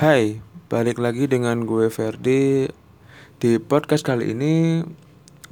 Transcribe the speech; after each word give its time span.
Hai, 0.00 0.40
balik 0.72 0.96
lagi 0.96 1.28
dengan 1.28 1.68
gue 1.68 1.92
Ferdi. 1.92 2.64
Di 3.36 3.60
podcast 3.60 4.00
kali 4.00 4.32
ini 4.32 4.80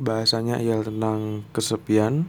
bahasanya 0.01 0.57
ialah 0.65 0.89
tentang 0.89 1.45
kesepian. 1.53 2.25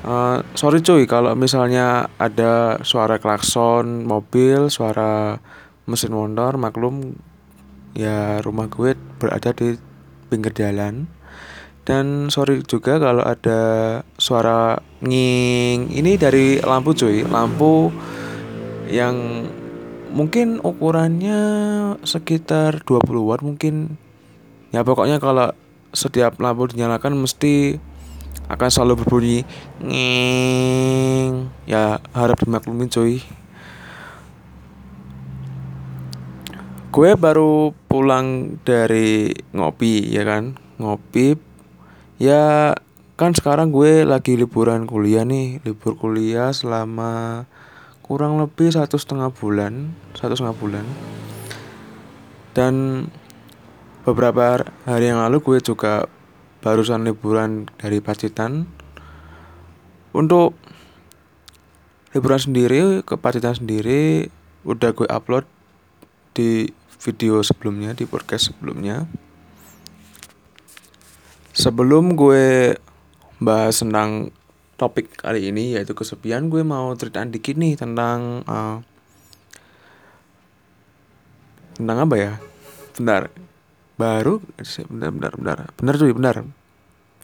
Uh, 0.00 0.40
Sorry 0.56 0.80
cuy 0.80 1.04
kalau 1.04 1.36
misalnya 1.36 2.08
ada 2.16 2.80
suara 2.88 3.20
klakson 3.20 4.08
mobil, 4.08 4.72
suara 4.72 5.44
mesin 5.84 6.16
motor 6.16 6.56
Maklum 6.56 7.20
ya 7.92 8.40
rumah 8.40 8.72
gue 8.72 8.96
berada 9.20 9.52
di 9.52 9.76
pinggir 10.32 10.56
jalan. 10.56 11.04
Dan 11.84 12.32
sorry 12.32 12.64
juga 12.64 12.96
kalau 12.96 13.28
ada 13.28 13.60
suara 14.16 14.80
nging. 15.04 15.92
Ini 15.92 16.16
dari 16.16 16.64
lampu 16.64 16.96
cuy 16.96 17.28
lampu 17.28 17.92
yang 18.88 19.44
mungkin 20.16 20.64
ukurannya 20.64 21.40
sekitar 22.00 22.80
20 22.88 23.28
watt 23.28 23.44
mungkin. 23.44 24.00
Ya 24.72 24.80
pokoknya 24.80 25.20
kalau 25.20 25.52
setiap 25.92 26.40
lampu 26.40 26.72
dinyalakan 26.72 27.20
mesti 27.20 27.76
akan 28.48 28.68
selalu 28.72 29.04
berbunyi 29.04 29.38
nging 29.84 31.52
ya 31.68 32.00
harap 32.16 32.40
dimaklumi 32.40 32.88
cuy. 32.88 33.20
Gue 36.96 37.12
baru 37.12 37.76
pulang 37.92 38.56
dari 38.64 39.36
ngopi 39.52 40.16
ya 40.16 40.24
kan? 40.24 40.56
Ngopi. 40.80 41.36
Ya 42.16 42.72
kan 43.20 43.36
sekarang 43.36 43.68
gue 43.68 44.08
lagi 44.08 44.32
liburan 44.40 44.88
kuliah 44.88 45.28
nih. 45.28 45.60
Libur 45.60 46.00
kuliah 46.00 46.56
selama 46.56 47.44
kurang 48.06 48.38
lebih 48.38 48.70
satu 48.70 48.94
setengah 48.94 49.34
bulan 49.34 49.90
satu 50.14 50.38
setengah 50.38 50.56
bulan. 50.56 50.86
Dan 52.56 53.04
beberapa 54.06 54.64
hari 54.88 55.12
yang 55.12 55.20
lalu 55.20 55.42
gue 55.44 55.58
juga 55.60 56.08
barusan 56.64 57.04
liburan 57.04 57.68
dari 57.76 58.00
Pacitan. 58.00 58.64
Untuk 60.16 60.56
liburan 62.16 62.40
sendiri 62.40 63.04
ke 63.04 63.20
Pacitan 63.20 63.52
sendiri 63.52 64.32
udah 64.64 64.96
gue 64.96 65.04
upload 65.04 65.44
di 66.32 66.72
video 67.04 67.44
sebelumnya 67.44 67.92
di 67.92 68.08
podcast 68.08 68.54
sebelumnya. 68.54 69.04
Sebelum 71.52 72.16
gue 72.16 72.76
bahas 73.36 73.84
tentang 73.84 74.32
topik 74.76 75.16
kali 75.20 75.48
ini 75.50 75.76
yaitu 75.76 75.92
kesepian. 75.92 76.48
Gue 76.48 76.64
mau 76.64 76.92
ceritain 76.94 77.32
dikit 77.32 77.56
nih 77.56 77.76
tentang 77.76 78.44
uh, 78.46 78.80
tentang 81.76 81.98
apa 82.04 82.14
ya? 82.16 82.32
Bentar. 82.96 83.28
Baru? 83.96 84.44
Bentar 84.92 85.10
bentar 85.12 85.32
bentar. 85.36 85.58
Benar 85.76 85.94
cuy 85.96 86.12
benar 86.12 86.36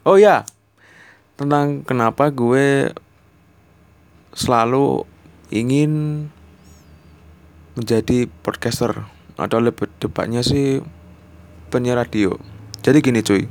oh 0.02 0.18
ya 0.18 0.42
tentang 1.38 1.86
kenapa 1.86 2.30
gue 2.30 2.90
selalu 4.34 5.06
ingin 5.52 6.26
menjadi 7.74 8.28
podcaster. 8.44 9.08
Atau 9.40 9.64
lebih 9.64 9.88
tepatnya 9.96 10.44
sih 10.44 10.84
penyiar 11.72 12.04
radio. 12.04 12.36
Jadi 12.84 13.00
gini 13.00 13.24
cuy. 13.24 13.48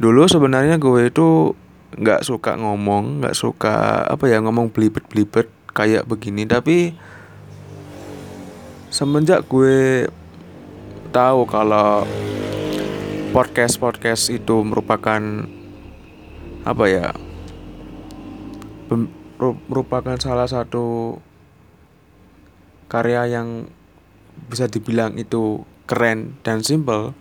Dulu 0.00 0.24
sebenarnya 0.24 0.80
gue 0.80 1.12
itu 1.12 1.52
nggak 1.98 2.22
suka 2.22 2.54
ngomong 2.54 3.20
nggak 3.22 3.34
suka 3.34 4.06
apa 4.06 4.24
ya 4.30 4.38
ngomong 4.38 4.70
belibet 4.70 5.04
belibet 5.10 5.50
kayak 5.74 6.06
begini. 6.06 6.46
Tapi 6.46 6.94
semenjak 8.88 9.44
gue 9.50 10.06
tahu 11.10 11.44
kalau 11.44 12.06
podcast 13.34 13.76
podcast 13.76 14.32
itu 14.32 14.64
merupakan 14.64 15.20
apa 16.64 16.84
ya 16.88 17.12
merupakan 19.68 20.16
salah 20.18 20.48
satu 20.48 21.16
karya 22.88 23.28
yang 23.28 23.68
bisa 24.48 24.66
dibilang 24.66 25.14
itu 25.20 25.62
keren 25.84 26.40
dan 26.42 26.64
simple 26.64 27.12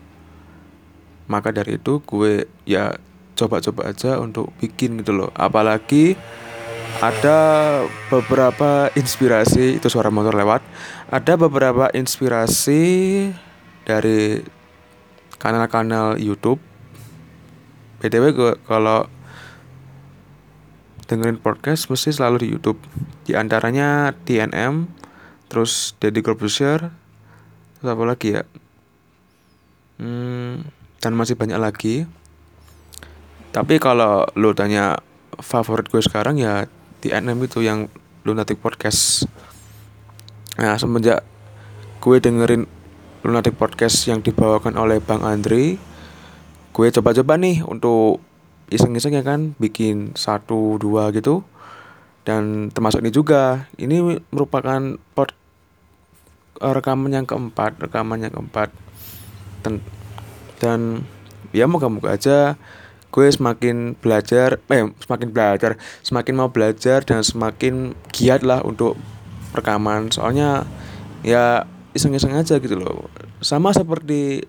maka 1.28 1.52
dari 1.52 1.76
itu 1.76 2.00
gue 2.08 2.48
ya 2.64 2.96
coba-coba 3.38 3.94
aja 3.94 4.18
untuk 4.18 4.50
bikin 4.58 5.06
gitu 5.06 5.14
loh. 5.14 5.30
Apalagi 5.38 6.18
ada 6.98 7.38
beberapa 8.10 8.90
inspirasi 8.98 9.78
itu 9.78 9.86
suara 9.86 10.10
motor 10.10 10.34
lewat 10.34 10.66
ada 11.14 11.38
beberapa 11.38 11.94
inspirasi 11.94 12.82
dari 13.86 14.42
kanal-kanal 15.38 16.18
YouTube. 16.18 16.58
Btw 18.02 18.58
kalau 18.66 19.06
dengerin 21.08 21.40
podcast 21.40 21.88
mesti 21.88 22.12
selalu 22.12 22.38
di 22.44 22.48
YouTube. 22.52 22.82
Di 23.24 23.38
antaranya 23.38 24.12
TNM 24.26 24.90
terus 25.48 25.96
Deddy 26.02 26.26
Corbuzier 26.26 26.92
terus 27.78 27.90
apa 27.94 28.04
lagi 28.04 28.36
ya? 28.36 28.44
Hmm, 29.98 30.66
dan 31.02 31.14
masih 31.14 31.38
banyak 31.38 31.58
lagi 31.58 32.06
tapi 33.52 33.80
kalau 33.80 34.28
lo 34.36 34.52
tanya 34.52 35.00
favorit 35.40 35.88
gue 35.88 36.02
sekarang 36.02 36.42
ya 36.42 36.66
di 37.00 37.14
NM 37.14 37.46
itu 37.46 37.62
yang 37.62 37.88
Lunatic 38.28 38.60
Podcast. 38.60 39.30
Nah 40.58 40.76
semenjak 40.76 41.24
gue 42.02 42.18
dengerin 42.18 42.66
Lunatic 43.24 43.56
Podcast 43.56 44.08
yang 44.10 44.20
dibawakan 44.20 44.76
oleh 44.76 45.00
Bang 45.00 45.22
Andri 45.24 45.80
gue 46.78 46.88
coba-coba 46.94 47.42
nih 47.42 47.66
untuk 47.66 48.22
iseng-iseng 48.70 49.18
ya 49.18 49.26
kan 49.26 49.58
bikin 49.58 50.14
satu 50.14 50.78
dua 50.78 51.10
gitu. 51.10 51.42
Dan 52.22 52.70
termasuk 52.70 53.02
ini 53.02 53.10
juga 53.10 53.72
ini 53.80 54.20
merupakan 54.30 55.00
pod 55.16 55.34
rekaman 56.60 57.16
yang 57.16 57.26
keempat 57.26 57.82
rekaman 57.82 58.28
yang 58.28 58.34
keempat. 58.36 58.70
Dan, 59.66 59.82
dan 60.62 60.80
ya 61.50 61.66
moga-moga 61.66 62.14
aja 62.14 62.60
gue 63.08 63.28
semakin 63.32 63.96
belajar 63.98 64.60
eh 64.68 64.92
semakin 65.00 65.30
belajar 65.32 65.80
semakin 66.04 66.34
mau 66.36 66.50
belajar 66.52 67.02
dan 67.08 67.24
semakin 67.24 67.96
giat 68.12 68.44
lah 68.44 68.62
untuk 68.62 69.00
rekaman. 69.56 70.12
Soalnya 70.12 70.68
ya 71.24 71.66
iseng-iseng 71.96 72.36
aja 72.36 72.60
gitu 72.62 72.78
loh. 72.78 73.10
Sama 73.42 73.74
seperti 73.74 74.46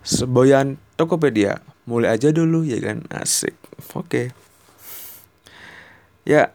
seboyan 0.00 0.80
Tokopedia 0.96 1.60
mulai 1.84 2.16
aja 2.16 2.32
dulu 2.32 2.64
ya 2.66 2.80
kan? 2.80 3.04
Asik. 3.12 3.54
Oke. 3.94 4.04
Okay. 4.04 4.26
ya. 6.26 6.52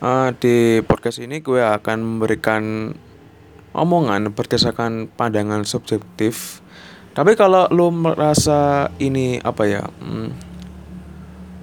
Uh, 0.00 0.32
di 0.40 0.80
podcast 0.80 1.20
ini 1.20 1.44
gue 1.44 1.60
akan 1.60 2.00
memberikan 2.00 2.96
omongan 3.76 4.32
berdasarkan 4.32 5.12
pandangan 5.12 5.68
subjektif 5.68 6.64
tapi 7.10 7.34
kalau 7.34 7.66
lo 7.70 7.90
merasa 7.90 8.88
ini 9.02 9.42
apa 9.42 9.62
ya 9.66 9.82
hmm, 9.86 10.28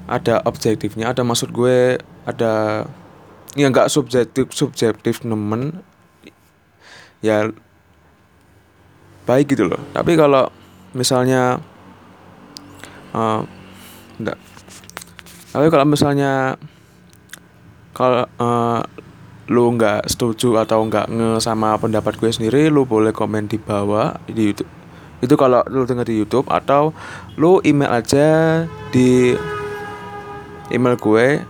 ada 0.08 0.44
objektifnya 0.48 1.12
ada 1.12 1.24
maksud 1.24 1.52
gue 1.52 2.00
ada 2.28 2.84
ya 3.56 3.68
nggak 3.72 3.92
subjektif 3.92 4.52
subjektif 4.52 5.24
nemen 5.24 5.84
ya 7.24 7.50
baik 9.28 9.52
gitu 9.52 9.68
loh. 9.68 9.82
Tapi 9.92 10.16
kalau 10.16 10.48
misalnya 10.96 11.60
uh, 13.12 13.44
enggak 14.20 14.40
tapi 15.58 15.74
kalau 15.74 15.86
misalnya 15.90 16.54
kalau 17.98 18.30
uh, 18.38 18.84
lu 19.50 19.74
nggak 19.74 20.06
setuju 20.06 20.60
atau 20.62 20.86
nggak 20.86 21.08
nge 21.10 21.30
sama 21.42 21.74
pendapat 21.80 22.20
gue 22.20 22.30
sendiri 22.30 22.70
lu 22.70 22.86
boleh 22.86 23.16
komen 23.16 23.50
di 23.50 23.58
bawah 23.58 24.20
di 24.30 24.54
YouTube 24.54 24.70
itu 25.22 25.34
kalau 25.34 25.66
lu 25.70 25.86
denger 25.86 26.06
di 26.06 26.16
YouTube 26.22 26.46
atau 26.50 26.94
lu 27.40 27.58
email 27.66 27.90
aja 27.90 28.64
di 28.94 29.34
email 30.70 30.96
gue 31.00 31.42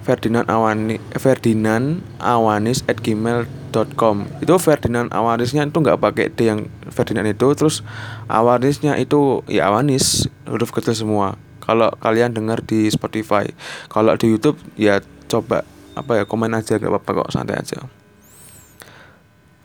Ferdinand 0.00 0.48
Awani 0.48 0.96
Ferdinand 1.20 2.00
Awanis 2.16 2.80
at 2.88 3.04
gmail.com 3.04 4.16
itu 4.40 4.54
Ferdinand 4.56 5.12
Awanisnya 5.12 5.68
itu 5.68 5.76
nggak 5.76 6.00
pakai 6.00 6.32
D 6.32 6.48
yang 6.48 6.72
Ferdinand 6.88 7.28
itu 7.28 7.52
terus 7.52 7.84
Awanisnya 8.26 8.96
itu 8.96 9.44
ya 9.44 9.68
Awanis 9.68 10.26
huruf 10.50 10.74
kecil 10.74 10.98
semua. 10.98 11.38
Kalau 11.62 11.94
kalian 12.02 12.34
dengar 12.34 12.58
di 12.66 12.90
Spotify. 12.90 13.46
Kalau 13.86 14.18
di 14.18 14.26
YouTube 14.34 14.58
ya 14.74 14.98
coba 15.30 15.62
apa 15.94 16.18
ya 16.18 16.24
komen 16.26 16.50
aja 16.56 16.82
gak 16.82 16.90
apa-apa 16.90 17.10
kok 17.22 17.30
santai 17.30 17.62
aja. 17.62 17.78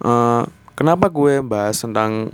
Uh, 0.06 0.46
kenapa 0.78 1.10
gue 1.10 1.42
bahas 1.42 1.82
tentang 1.82 2.30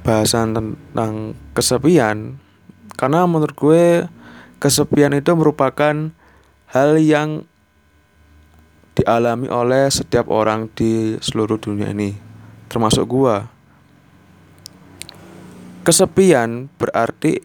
bahasan 0.00 0.56
tentang 0.56 1.36
kesepian 1.52 2.40
karena 3.00 3.24
menurut 3.24 3.56
gue 3.56 3.84
kesepian 4.60 5.16
itu 5.16 5.32
merupakan 5.32 6.12
hal 6.68 6.90
yang 7.00 7.48
dialami 9.00 9.48
oleh 9.48 9.88
setiap 9.88 10.28
orang 10.28 10.68
di 10.76 11.16
seluruh 11.24 11.56
dunia 11.56 11.96
ini, 11.96 12.12
termasuk 12.68 13.08
gua. 13.08 13.48
Kesepian 15.80 16.68
berarti 16.76 17.40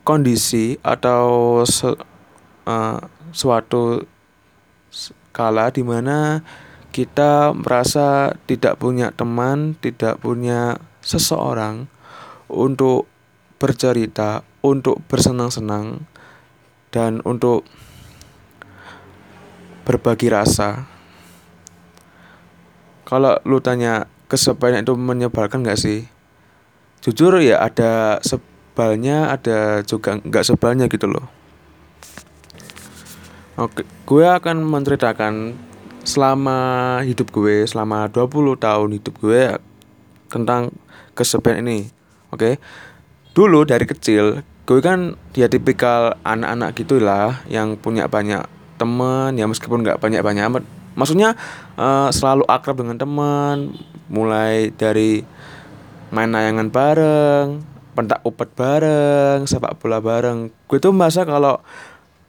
kondisi 0.00 0.80
atau 0.80 1.60
se, 1.68 1.92
uh, 2.64 2.98
suatu 3.36 4.08
kala 5.36 5.68
di 5.68 5.84
mana 5.84 6.40
kita 6.88 7.52
merasa 7.52 8.32
tidak 8.48 8.80
punya 8.80 9.12
teman, 9.12 9.76
tidak 9.76 10.16
punya 10.24 10.80
seseorang 11.06 11.86
untuk 12.50 13.06
bercerita, 13.62 14.42
untuk 14.66 14.98
bersenang-senang, 15.06 16.02
dan 16.90 17.22
untuk 17.22 17.62
berbagi 19.86 20.26
rasa. 20.26 20.90
Kalau 23.06 23.38
lu 23.46 23.62
tanya 23.62 24.10
kesepian 24.26 24.82
itu 24.82 24.98
menyebalkan 24.98 25.62
gak 25.62 25.78
sih? 25.78 26.10
Jujur 27.06 27.38
ya 27.38 27.62
ada 27.62 28.18
sebalnya, 28.26 29.30
ada 29.30 29.86
juga 29.86 30.18
nggak 30.18 30.42
sebalnya 30.42 30.90
gitu 30.90 31.06
loh. 31.06 31.22
Oke, 33.54 33.86
gue 34.04 34.26
akan 34.26 34.66
menceritakan 34.66 35.54
selama 36.02 36.58
hidup 37.06 37.30
gue, 37.30 37.62
selama 37.62 38.10
20 38.10 38.58
tahun 38.58 38.90
hidup 38.98 39.14
gue 39.22 39.54
tentang 40.28 40.74
kesepian 41.16 41.62
ini. 41.62 41.88
Oke. 42.30 42.58
Dulu 43.36 43.68
dari 43.68 43.84
kecil, 43.84 44.40
gue 44.66 44.80
kan 44.82 45.14
dia 45.30 45.46
tipikal 45.46 46.18
anak-anak 46.26 46.74
gitulah 46.74 47.44
yang 47.46 47.78
punya 47.78 48.10
banyak 48.10 48.42
teman 48.76 49.38
ya 49.38 49.48
meskipun 49.48 49.86
nggak 49.86 50.02
banyak-banyak 50.02 50.44
amat 50.52 50.62
maksudnya 50.98 51.38
uh, 51.80 52.12
selalu 52.12 52.44
akrab 52.50 52.82
dengan 52.82 53.00
teman 53.00 53.72
mulai 54.10 54.74
dari 54.74 55.24
main 56.12 56.34
layangan 56.34 56.68
bareng 56.68 57.46
pentak 57.96 58.20
upat 58.26 58.52
bareng 58.52 59.48
sepak 59.48 59.80
bola 59.80 60.02
bareng 60.02 60.52
gue 60.68 60.78
tuh 60.82 60.92
merasa 60.92 61.24
kalau 61.24 61.60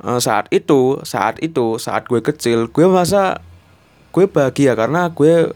uh, 0.03 0.19
saat 0.21 0.47
itu 0.53 0.99
saat 1.03 1.41
itu 1.44 1.81
saat 1.81 2.07
gue 2.07 2.23
kecil 2.23 2.71
gue 2.71 2.85
merasa 2.88 3.44
gue 4.15 4.25
bahagia 4.29 4.73
karena 4.77 5.11
gue 5.11 5.51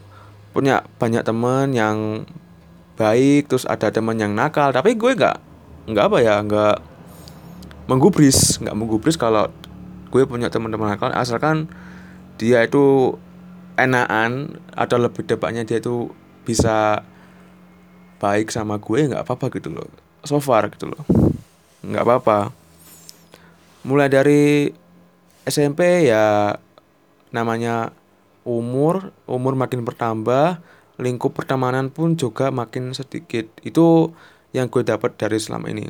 punya 0.52 0.84
banyak 1.00 1.24
teman 1.24 1.72
yang 1.72 2.28
baik 2.96 3.48
terus 3.48 3.64
ada 3.64 3.88
teman 3.88 4.20
yang 4.20 4.36
nakal. 4.36 4.70
Tapi 4.70 4.94
gue 4.96 5.12
nggak 5.16 5.36
nggak 5.90 6.04
apa 6.06 6.18
ya 6.22 6.38
nggak 6.44 6.76
menggubris 7.90 8.62
nggak 8.62 8.76
menggubris 8.78 9.18
kalau 9.18 9.50
gue 10.12 10.22
punya 10.28 10.52
teman-teman 10.52 10.94
nakal. 10.94 11.10
Asalkan 11.12 11.72
dia 12.36 12.64
itu 12.64 13.16
enakan 13.80 14.60
atau 14.76 15.00
lebih 15.00 15.24
tepatnya 15.24 15.64
dia 15.64 15.80
itu 15.80 16.12
bisa 16.44 17.00
baik 18.20 18.52
sama 18.52 18.78
gue 18.78 19.08
nggak 19.08 19.24
apa-apa 19.24 19.50
gitu 19.56 19.72
loh. 19.72 19.88
So 20.22 20.38
far 20.38 20.68
gitu 20.70 20.92
loh. 20.92 21.02
Nggak 21.82 22.04
apa-apa. 22.06 22.38
Mulai 23.82 24.06
dari 24.06 24.70
SMP 25.42 26.06
ya 26.06 26.54
namanya 27.34 27.90
umur 28.42 29.14
umur 29.30 29.54
makin 29.54 29.86
bertambah 29.86 30.58
lingkup 31.00 31.34
pertemanan 31.34 31.88
pun 31.88 32.14
juga 32.14 32.50
makin 32.54 32.92
sedikit. 32.94 33.48
Itu 33.62 34.14
yang 34.52 34.68
gue 34.68 34.84
dapat 34.84 35.16
dari 35.16 35.38
selama 35.40 35.72
ini. 35.72 35.88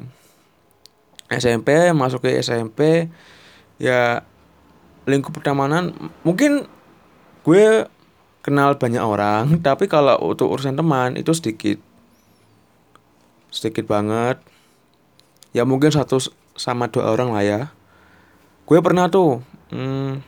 SMP 1.32 1.90
masuk 1.96 2.28
ke 2.28 2.36
SMP 2.38 3.08
ya 3.80 4.22
lingkup 5.08 5.34
pertemanan 5.34 5.96
mungkin 6.22 6.68
gue 7.42 7.88
kenal 8.44 8.76
banyak 8.76 9.00
orang 9.02 9.56
tapi 9.66 9.88
kalau 9.88 10.14
untuk 10.22 10.52
urusan 10.52 10.78
teman 10.78 11.18
itu 11.18 11.32
sedikit. 11.34 11.78
Sedikit 13.52 13.84
banget. 13.88 14.40
Ya 15.52 15.68
mungkin 15.68 15.92
satu 15.92 16.16
sama 16.56 16.88
dua 16.88 17.12
orang 17.12 17.36
lah 17.36 17.44
ya. 17.44 17.60
Gue 18.64 18.80
pernah 18.80 19.12
tuh 19.12 19.44
hmm, 19.74 20.24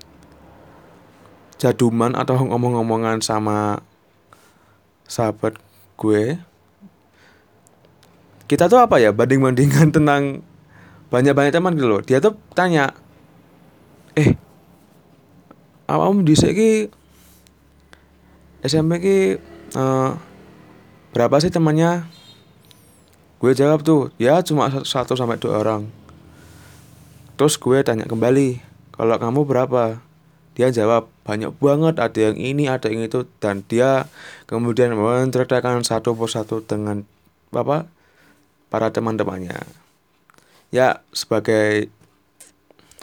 jaduman 1.59 2.15
atau 2.19 2.39
ngomong-ngomongan 2.39 3.23
sama 3.23 3.83
sahabat 5.07 5.57
gue. 5.99 6.39
Kita 8.45 8.69
tuh 8.69 8.83
apa 8.83 9.01
ya 9.01 9.15
banding-bandingan 9.15 9.93
tentang 9.97 10.45
banyak-banyak 11.09 11.53
teman 11.55 11.79
gitu 11.79 11.89
loh. 11.89 12.03
Dia 12.03 12.19
tuh 12.19 12.37
tanya 12.53 12.93
eh 14.15 14.35
om 15.91 16.23
di 16.25 16.35
sini 16.35 16.89
SMP 18.65 18.93
ki 19.03 19.19
uh, 19.77 20.17
berapa 21.13 21.37
sih 21.39 21.53
temannya? 21.53 22.09
Gue 23.39 23.53
jawab 23.53 23.85
tuh 23.85 24.09
ya 24.17 24.41
cuma 24.41 24.73
satu 24.83 25.13
sampai 25.13 25.37
dua 25.37 25.61
orang. 25.61 25.83
Terus 27.37 27.61
gue 27.61 27.79
tanya 27.85 28.09
kembali 28.09 28.63
kalau 28.95 29.17
kamu 29.21 29.41
berapa 29.45 30.01
dia 30.55 30.71
jawab 30.71 31.11
banyak 31.27 31.51
banget 31.59 31.99
ada 31.99 32.19
yang 32.31 32.39
ini 32.39 32.71
ada 32.71 32.87
yang 32.87 33.03
itu. 33.03 33.27
Dan 33.43 33.67
dia 33.67 34.07
kemudian 34.47 34.95
menceritakan 34.95 35.83
satu 35.83 36.15
persatu 36.15 36.63
dengan 36.63 37.03
apa 37.51 37.91
para 38.71 38.95
teman-temannya. 38.95 39.59
Ya 40.71 41.03
sebagai 41.11 41.91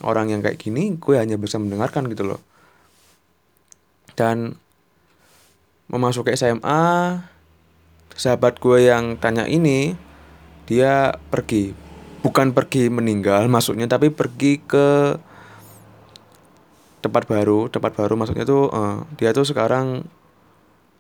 orang 0.04 0.32
yang 0.32 0.42
kayak 0.42 0.60
gini 0.60 0.96
gue 0.96 1.16
hanya 1.20 1.36
bisa 1.36 1.60
mendengarkan 1.60 2.08
gitu 2.08 2.24
loh. 2.24 2.42
Dan 4.16 4.56
memasuki 5.92 6.32
SMA 6.40 7.20
sahabat 8.16 8.64
gue 8.64 8.88
yang 8.88 9.20
tanya 9.20 9.44
ini 9.44 10.00
dia 10.72 11.20
pergi. 11.28 11.76
Bukan 12.24 12.56
pergi 12.56 12.88
meninggal 12.88 13.52
maksudnya 13.52 13.92
tapi 13.92 14.08
pergi 14.08 14.64
ke 14.64 15.20
tempat 17.02 17.26
baru 17.26 17.68
tempat 17.68 17.98
baru 17.98 18.14
maksudnya 18.16 18.46
tuh 18.46 18.70
uh, 18.70 19.04
dia 19.18 19.34
tuh 19.34 19.44
sekarang 19.44 20.06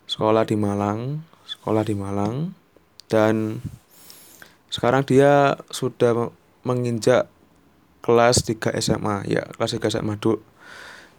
sekolah 0.09 0.43
di 0.43 0.57
Malang 0.57 1.21
sekolah 1.45 1.85
di 1.85 1.95
Malang 1.95 2.57
dan 3.07 3.61
sekarang 4.71 5.03
dia 5.03 5.59
sudah 5.67 6.31
menginjak 6.63 7.27
kelas 8.01 8.47
3 8.47 8.81
SMA 8.81 9.27
ya 9.29 9.43
kelas 9.45 9.77
3 9.77 9.93
SMA 9.93 10.15
dulu. 10.17 10.41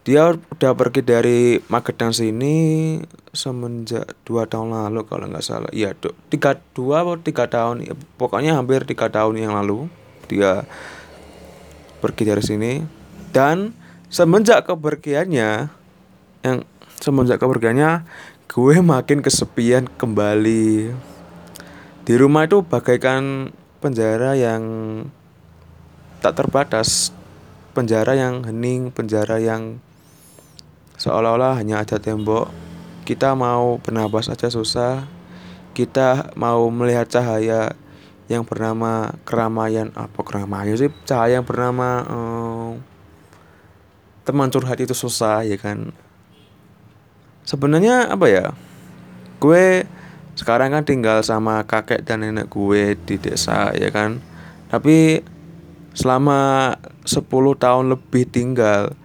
Dia 0.02 0.34
udah 0.34 0.74
pergi 0.74 0.98
dari 1.06 1.62
Magetan 1.70 2.10
sini 2.10 2.98
semenjak 3.30 4.18
dua 4.26 4.50
tahun 4.50 4.74
lalu 4.74 5.06
kalau 5.06 5.30
nggak 5.30 5.46
salah. 5.46 5.70
Iya 5.70 5.94
tiga 6.26 6.58
dua 6.74 7.06
atau 7.06 7.22
tiga 7.22 7.46
tahun 7.46 7.86
ya, 7.86 7.94
pokoknya 8.18 8.58
hampir 8.58 8.82
tiga 8.82 9.06
tahun 9.06 9.38
yang 9.38 9.54
lalu 9.54 9.86
dia 10.26 10.66
pergi 12.02 12.22
dari 12.26 12.42
sini. 12.42 12.72
Dan 13.30 13.78
semenjak 14.12 14.68
kepergiannya 14.68 15.72
yang 16.44 16.56
semenjak 17.00 17.40
kepergiannya 17.40 18.04
gue 18.44 18.76
makin 18.84 19.24
kesepian 19.24 19.88
kembali. 19.96 20.92
Di 22.04 22.14
rumah 22.20 22.44
itu 22.44 22.60
bagaikan 22.60 23.48
penjara 23.80 24.36
yang 24.36 24.62
tak 26.20 26.36
terbatas. 26.36 27.16
Penjara 27.72 28.12
yang 28.12 28.44
hening 28.44 28.92
penjara 28.92 29.40
yang 29.40 29.80
seolah-olah 31.00 31.56
hanya 31.56 31.80
ada 31.80 31.96
tembok. 31.96 32.52
Kita 33.08 33.32
mau 33.32 33.80
bernapas 33.80 34.28
saja 34.28 34.52
susah. 34.52 35.08
Kita 35.72 36.36
mau 36.36 36.68
melihat 36.68 37.08
cahaya 37.08 37.72
yang 38.28 38.44
bernama 38.44 39.16
keramaian. 39.24 39.88
Apa 39.96 40.20
keramaian 40.20 40.76
sih? 40.76 40.92
Cahaya 41.08 41.40
yang 41.40 41.48
bernama 41.48 42.04
um, 42.04 42.51
teman 44.22 44.50
curhat 44.50 44.78
itu 44.78 44.94
susah 44.94 45.42
ya 45.46 45.58
kan? 45.58 45.90
Sebenarnya 47.42 48.10
apa 48.10 48.26
ya? 48.30 48.46
Gue 49.42 49.86
sekarang 50.38 50.72
kan 50.72 50.84
tinggal 50.86 51.20
sama 51.20 51.66
kakek 51.66 52.06
dan 52.06 52.24
nenek 52.24 52.48
gue 52.48 52.94
di 52.94 53.16
desa 53.18 53.74
ya 53.74 53.90
kan? 53.90 54.22
Tapi 54.70 55.20
selama 55.92 56.72
10 57.04 57.28
tahun 57.60 57.84
lebih 57.92 58.24
tinggal 58.32 58.96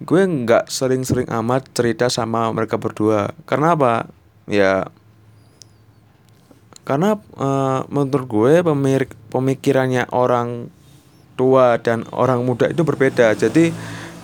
gue 0.00 0.22
nggak 0.24 0.72
sering-sering 0.72 1.28
amat 1.28 1.68
cerita 1.76 2.08
sama 2.08 2.48
mereka 2.50 2.80
berdua. 2.80 3.36
Karena 3.44 3.76
apa? 3.76 4.08
Ya 4.48 4.88
karena 6.88 7.20
uh, 7.38 7.86
menurut 7.86 8.26
gue 8.26 8.52
pemikirannya 9.30 10.10
orang 10.10 10.72
tua 11.38 11.78
dan 11.78 12.02
orang 12.10 12.42
muda 12.42 12.66
itu 12.66 12.82
berbeda. 12.82 13.36
Jadi 13.38 13.70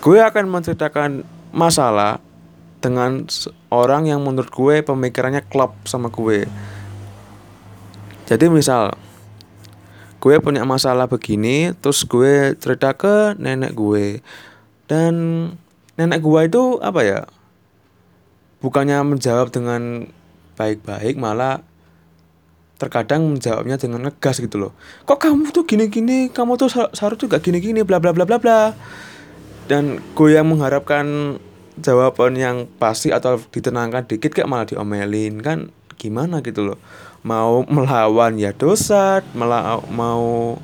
gue 0.01 0.17
akan 0.21 0.45
menceritakan 0.49 1.25
masalah 1.51 2.21
dengan 2.83 3.25
orang 3.73 4.05
yang 4.07 4.21
menurut 4.21 4.53
gue 4.53 4.85
pemikirannya 4.85 5.41
klop 5.49 5.73
sama 5.89 6.13
gue. 6.13 6.45
Jadi 8.27 8.45
misal 8.51 8.93
gue 10.17 10.35
punya 10.41 10.65
masalah 10.67 11.07
begini 11.07 11.71
terus 11.77 12.03
gue 12.05 12.53
cerita 12.59 12.93
ke 12.93 13.37
nenek 13.39 13.73
gue. 13.73 14.21
Dan 14.87 15.13
nenek 15.99 16.23
gua 16.23 16.47
itu 16.47 16.79
apa 16.79 17.01
ya? 17.03 17.21
Bukannya 18.63 19.03
menjawab 19.03 19.51
dengan 19.51 20.07
baik-baik 20.55 21.19
malah 21.19 21.61
terkadang 22.77 23.25
menjawabnya 23.33 23.77
dengan 23.77 24.05
ngegas 24.05 24.37
gitu 24.37 24.57
loh. 24.57 24.71
Kok 25.05 25.17
kamu 25.17 25.49
tuh 25.49 25.65
gini-gini? 25.65 26.29
Kamu 26.29 26.55
tuh 26.55 26.69
seharusnya 26.69 27.19
juga 27.19 27.37
gini-gini? 27.41 27.81
Bla 27.81 27.97
bla 27.97 28.13
bla 28.13 28.25
bla 28.25 28.37
bla 28.37 28.59
dan 29.67 29.99
gue 30.15 30.29
yang 30.31 30.47
mengharapkan 30.47 31.37
jawaban 31.77 32.39
yang 32.39 32.65
pasti 32.81 33.13
atau 33.13 33.37
ditenangkan 33.37 34.07
dikit 34.09 34.33
kayak 34.33 34.49
malah 34.49 34.65
diomelin 34.65 35.43
kan 35.43 35.69
gimana 35.99 36.41
gitu 36.41 36.73
loh. 36.73 36.79
Mau 37.27 37.67
melawan 37.67 38.39
ya 38.39 38.55
dosa 38.55 39.21
mela 39.35 39.83
mau 39.91 40.57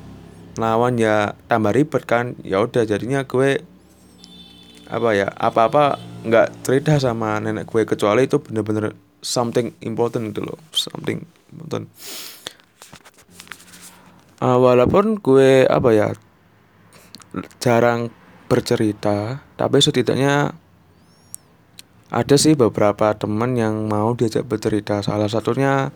melawan 0.56 0.96
ya 0.96 1.36
tambah 1.46 1.76
ribet 1.76 2.02
kan. 2.08 2.34
Ya 2.42 2.64
udah 2.64 2.82
jadinya 2.88 3.22
gue 3.28 3.62
apa 4.88 5.10
ya 5.16 5.28
apa-apa 5.32 6.00
nggak 6.24 6.64
cerita 6.64 6.96
sama 7.00 7.40
nenek 7.40 7.68
gue 7.68 7.84
kecuali 7.84 8.28
itu 8.28 8.40
bener-bener 8.40 8.96
something 9.24 9.72
important 9.84 10.32
gitu 10.32 10.48
loh 10.48 10.58
something 10.72 11.24
important. 11.52 11.88
Uh, 14.44 14.60
walaupun 14.60 15.20
gue 15.20 15.64
apa 15.64 15.88
ya 15.94 16.08
jarang 17.60 18.12
bercerita 18.46 19.42
tapi 19.56 19.80
setidaknya 19.80 20.54
ada 22.14 22.36
sih 22.38 22.54
beberapa 22.54 23.10
teman 23.18 23.58
yang 23.58 23.90
mau 23.90 24.14
diajak 24.14 24.46
bercerita. 24.46 25.02
Salah 25.02 25.26
satunya 25.26 25.90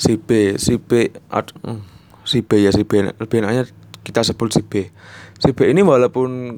si 0.00 0.16
B 0.16 0.56
si 0.56 0.80
B 0.80 1.12
ad, 1.28 1.52
hmm, 1.60 1.80
si 2.24 2.40
B 2.40 2.64
ya 2.64 2.72
si 2.72 2.88
B. 2.88 3.04
Lebih 3.04 3.44
enaknya 3.44 3.68
kita 4.00 4.24
sebut 4.24 4.48
si 4.48 4.64
B. 4.64 4.88
Si 5.36 5.52
B 5.52 5.68
ini 5.68 5.84
walaupun 5.84 6.56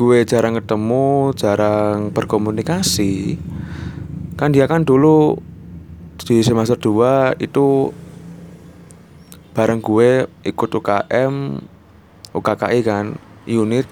gue 0.00 0.18
jarang 0.24 0.56
ketemu 0.56 1.36
jarang 1.36 2.08
berkomunikasi 2.14 3.36
kan 4.40 4.48
dia 4.48 4.64
kan 4.64 4.80
dulu 4.80 5.36
di 6.16 6.40
semester 6.40 6.80
2 6.80 7.36
itu 7.36 7.92
bareng 9.52 9.84
gue 9.84 10.24
ikut 10.48 10.70
UKM 10.72 11.60
UKKI 12.32 12.80
kan 12.80 13.20
unit 13.44 13.84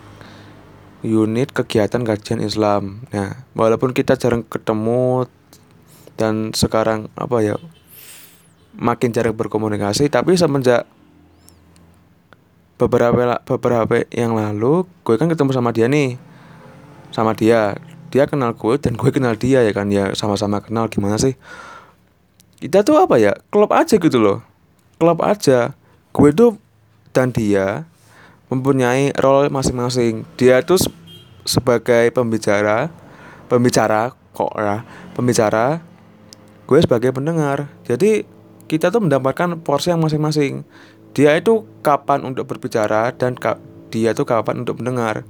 unit 1.03 1.55
kegiatan 1.55 2.03
kajian 2.03 2.43
Islam. 2.43 3.07
Nah, 3.15 3.47
walaupun 3.55 3.95
kita 3.95 4.19
jarang 4.19 4.43
ketemu 4.47 5.31
dan 6.19 6.51
sekarang 6.51 7.07
apa 7.15 7.39
ya 7.43 7.57
makin 8.75 9.15
jarang 9.15 9.35
berkomunikasi, 9.35 10.11
tapi 10.11 10.35
semenjak 10.35 10.87
beberapa 12.79 13.43
beberapa 13.43 14.07
yang 14.15 14.39
lalu 14.39 14.87
gue 15.03 15.15
kan 15.19 15.27
ketemu 15.27 15.51
sama 15.51 15.71
dia 15.75 15.87
nih 15.91 16.19
sama 17.11 17.35
dia. 17.35 17.79
Dia 18.09 18.25
kenal 18.25 18.57
gue 18.57 18.81
dan 18.81 18.97
gue 18.97 19.11
kenal 19.13 19.37
dia 19.37 19.61
ya 19.61 19.73
kan? 19.77 19.93
Ya 19.93 20.17
sama-sama 20.17 20.65
kenal 20.65 20.89
gimana 20.89 21.21
sih? 21.21 21.37
Kita 22.57 22.81
tuh 22.81 23.05
apa 23.05 23.21
ya 23.21 23.37
klub 23.53 23.69
aja 23.69 24.01
gitu 24.01 24.17
loh. 24.17 24.41
Klub 24.97 25.21
aja. 25.21 25.77
Gue 26.17 26.33
tuh 26.33 26.57
dan 27.13 27.29
dia 27.31 27.85
mempunyai 28.49 29.13
role 29.17 29.53
masing-masing. 29.53 30.25
Dia 30.41 30.65
tuh 30.65 30.81
sebagai 31.45 32.13
pembicara, 32.13 32.93
pembicara 33.49 34.13
kok 34.33 34.53
ya, 34.57 34.85
pembicara. 35.17 35.81
Gue 36.69 36.85
sebagai 36.85 37.17
pendengar. 37.17 37.73
Jadi 37.89 38.29
kita 38.69 38.93
tuh 38.93 39.01
mendapatkan 39.01 39.57
porsi 39.65 39.89
yang 39.89 40.05
masing-masing. 40.05 40.65
Dia 41.17 41.41
itu 41.41 41.65
kapan 41.81 42.29
untuk 42.29 42.45
berbicara 42.45 43.17
dan 43.17 43.33
ka 43.33 43.57
dia 43.89 44.13
tuh 44.13 44.29
kapan 44.29 44.63
untuk 44.63 44.85
mendengar. 44.85 45.25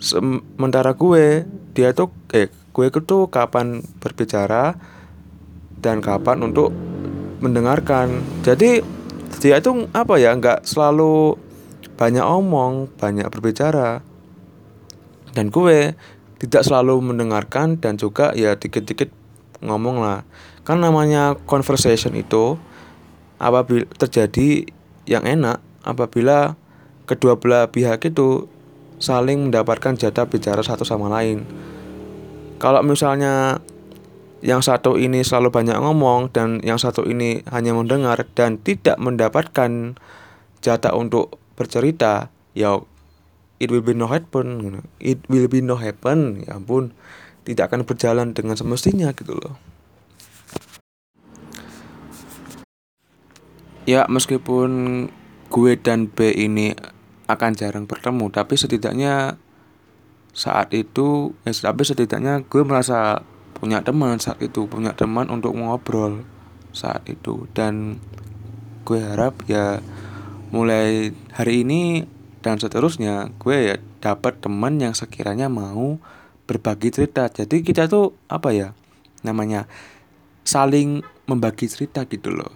Sementara 0.00 0.96
gue, 0.96 1.44
dia 1.76 1.92
tuh 1.92 2.08
eh 2.32 2.48
gue 2.48 2.86
itu 2.88 3.18
kapan 3.28 3.84
berbicara 4.00 4.80
dan 5.78 6.00
kapan 6.00 6.40
untuk 6.40 6.72
mendengarkan. 7.44 8.24
Jadi 8.40 8.80
dia 9.44 9.60
itu 9.60 9.90
apa 9.92 10.16
ya 10.16 10.32
nggak 10.32 10.64
selalu 10.64 11.36
banyak 12.02 12.26
omong, 12.26 12.90
banyak 12.98 13.30
berbicara. 13.30 14.02
Dan 15.30 15.54
gue 15.54 15.94
tidak 16.42 16.66
selalu 16.66 17.14
mendengarkan 17.14 17.78
dan 17.78 17.94
juga 17.94 18.34
ya 18.34 18.58
dikit-dikit 18.58 19.14
ngomong 19.62 20.02
lah. 20.02 20.26
Kan 20.66 20.82
namanya 20.82 21.38
conversation 21.46 22.18
itu 22.18 22.58
apabila 23.38 23.86
terjadi 23.94 24.66
yang 25.06 25.22
enak 25.22 25.62
apabila 25.86 26.58
kedua 27.06 27.38
belah 27.38 27.70
pihak 27.70 28.02
itu 28.02 28.50
saling 28.98 29.50
mendapatkan 29.50 29.94
jatah 29.94 30.26
bicara 30.26 30.66
satu 30.66 30.82
sama 30.82 31.06
lain. 31.06 31.46
Kalau 32.58 32.82
misalnya 32.82 33.62
yang 34.42 34.58
satu 34.58 34.98
ini 34.98 35.22
selalu 35.22 35.54
banyak 35.54 35.78
ngomong 35.78 36.34
dan 36.34 36.58
yang 36.66 36.82
satu 36.82 37.06
ini 37.06 37.46
hanya 37.50 37.78
mendengar 37.78 38.26
dan 38.34 38.58
tidak 38.58 38.98
mendapatkan 38.98 39.94
jatah 40.62 40.94
untuk 40.98 41.41
bercerita 41.54 42.32
ya 42.52 42.80
it 43.62 43.70
will 43.70 43.84
be 43.84 43.94
no 43.94 44.10
happen 44.10 44.82
it 44.98 45.22
will 45.30 45.46
be 45.46 45.62
no 45.62 45.78
happen 45.78 46.42
ya 46.42 46.58
ampun. 46.58 46.90
Tidak 47.42 47.66
akan 47.66 47.82
berjalan 47.82 48.38
dengan 48.38 48.54
semestinya 48.54 49.10
gitu 49.18 49.34
loh. 49.34 49.58
Ya 53.82 54.06
meskipun 54.06 54.70
gue 55.50 55.72
dan 55.74 56.06
B 56.06 56.30
ini 56.30 56.70
akan 57.26 57.50
jarang 57.58 57.90
bertemu 57.90 58.30
tapi 58.30 58.54
setidaknya 58.54 59.42
saat 60.30 60.70
itu 60.70 61.34
ya 61.42 61.50
tapi 61.50 61.82
setidaknya 61.82 62.46
gue 62.46 62.62
merasa 62.62 63.26
punya 63.58 63.82
teman 63.82 64.22
saat 64.22 64.38
itu 64.38 64.70
punya 64.70 64.94
teman 64.94 65.26
untuk 65.26 65.58
ngobrol 65.58 66.22
saat 66.70 67.02
itu. 67.10 67.50
Dan 67.58 67.98
gue 68.86 69.02
harap 69.02 69.42
ya 69.50 69.82
mulai 70.52 71.16
hari 71.32 71.64
ini 71.64 72.04
dan 72.44 72.60
seterusnya 72.60 73.32
gue 73.40 73.56
ya 73.72 73.76
dapat 74.04 74.36
teman 74.44 74.76
yang 74.76 74.92
sekiranya 74.92 75.48
mau 75.48 75.96
berbagi 76.44 76.92
cerita. 76.92 77.26
Jadi 77.32 77.64
kita 77.64 77.88
tuh 77.88 78.12
apa 78.28 78.52
ya 78.52 78.76
namanya 79.24 79.64
saling 80.44 81.00
membagi 81.24 81.72
cerita 81.72 82.04
gitu 82.04 82.28
loh. 82.28 82.52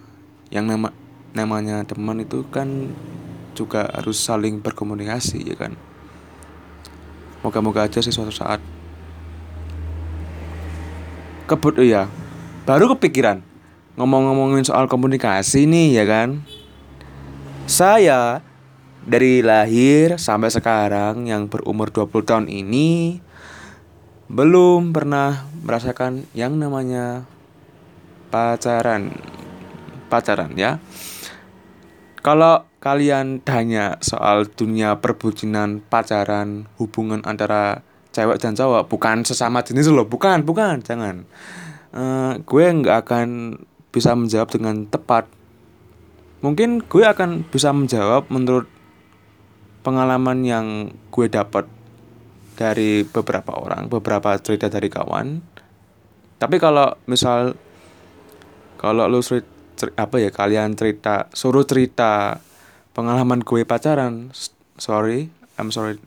Yang 0.52 0.76
nama 0.76 0.88
namanya 1.32 1.82
teman 1.88 2.20
itu 2.20 2.44
kan 2.52 2.92
juga 3.56 3.88
harus 3.88 4.20
saling 4.20 4.60
berkomunikasi 4.60 5.48
ya 5.48 5.56
kan? 5.56 5.72
Moga-moga 7.40 7.88
aja 7.88 8.04
sih 8.04 8.12
suatu 8.12 8.34
saat 8.34 8.60
kebut 11.46 11.78
ya 11.78 12.10
baru 12.66 12.90
kepikiran 12.98 13.38
ngomong-ngomongin 13.94 14.66
soal 14.66 14.90
komunikasi 14.90 15.70
nih 15.70 16.02
ya 16.02 16.04
kan 16.04 16.42
saya 17.66 18.46
dari 19.02 19.42
lahir 19.42 20.22
sampai 20.22 20.54
sekarang 20.54 21.26
yang 21.26 21.50
berumur 21.50 21.90
20 21.90 22.22
tahun 22.22 22.46
ini 22.46 23.18
belum 24.30 24.94
pernah 24.94 25.50
merasakan 25.66 26.30
yang 26.30 26.62
namanya 26.62 27.26
pacaran. 28.30 29.14
Pacaran 30.06 30.54
ya. 30.54 30.78
Kalau 32.22 32.66
kalian 32.78 33.42
tanya 33.42 33.98
soal 33.98 34.46
dunia 34.46 35.02
perbucinan, 35.02 35.82
pacaran, 35.82 36.70
hubungan 36.78 37.22
antara 37.26 37.82
cewek 38.14 38.38
dan 38.38 38.54
cowok, 38.54 38.86
bukan 38.86 39.26
sesama 39.26 39.66
jenis 39.66 39.90
loh, 39.90 40.06
bukan, 40.06 40.46
bukan, 40.46 40.82
jangan. 40.86 41.26
Uh, 41.90 42.38
gue 42.46 42.62
nggak 42.62 43.06
akan 43.06 43.58
bisa 43.90 44.14
menjawab 44.14 44.50
dengan 44.54 44.86
tepat 44.86 45.35
mungkin 46.46 46.78
gue 46.78 47.02
akan 47.02 47.42
bisa 47.50 47.74
menjawab 47.74 48.30
menurut 48.30 48.70
pengalaman 49.82 50.46
yang 50.46 50.66
gue 51.10 51.26
dapat 51.26 51.66
dari 52.54 53.02
beberapa 53.02 53.50
orang, 53.58 53.90
beberapa 53.90 54.38
cerita 54.38 54.70
dari 54.70 54.86
kawan. 54.86 55.42
Tapi 56.38 56.56
kalau 56.62 56.94
misal 57.10 57.58
kalau 58.78 59.10
lu 59.10 59.18
cerita, 59.26 59.50
apa 59.98 60.22
ya 60.22 60.30
kalian 60.30 60.78
cerita 60.78 61.26
suruh 61.34 61.66
cerita 61.66 62.38
pengalaman 62.94 63.42
gue 63.42 63.66
pacaran, 63.66 64.30
sorry, 64.78 65.34
I'm 65.58 65.74
sorry, 65.74 65.98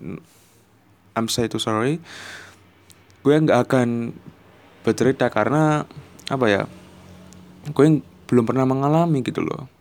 I'm 1.19 1.27
say 1.27 1.51
to 1.51 1.59
sorry, 1.59 1.99
gue 3.27 3.35
nggak 3.35 3.59
akan 3.67 4.15
bercerita 4.87 5.27
karena 5.27 5.83
apa 6.31 6.45
ya, 6.47 6.63
gue 7.75 7.99
belum 8.31 8.47
pernah 8.47 8.63
mengalami 8.63 9.19
gitu 9.19 9.43
loh 9.43 9.78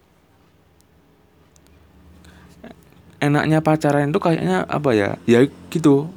enaknya 3.19 3.63
pacaran 3.63 4.11
itu 4.11 4.21
kayaknya 4.23 4.67
apa 4.67 4.91
ya? 4.95 5.11
Ya 5.27 5.45
gitu. 5.71 6.11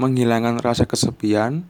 Menghilangkan 0.00 0.60
rasa 0.60 0.88
kesepian. 0.88 1.68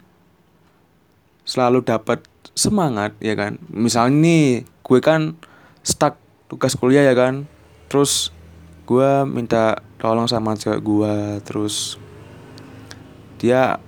Selalu 1.43 1.83
dapat 1.83 2.23
semangat 2.55 3.17
ya 3.19 3.35
kan? 3.35 3.59
Misalnya 3.71 4.19
nih 4.23 4.45
gue 4.83 5.01
kan 5.03 5.35
stuck 5.83 6.19
tugas 6.47 6.79
kuliah 6.79 7.03
ya 7.03 7.15
kan? 7.15 7.51
Terus 7.91 8.31
gue 8.87 9.27
minta 9.27 9.79
tolong 10.03 10.27
sama 10.27 10.59
cewek 10.59 10.83
gue 10.83 11.15
terus 11.47 11.95
dia 13.39 13.79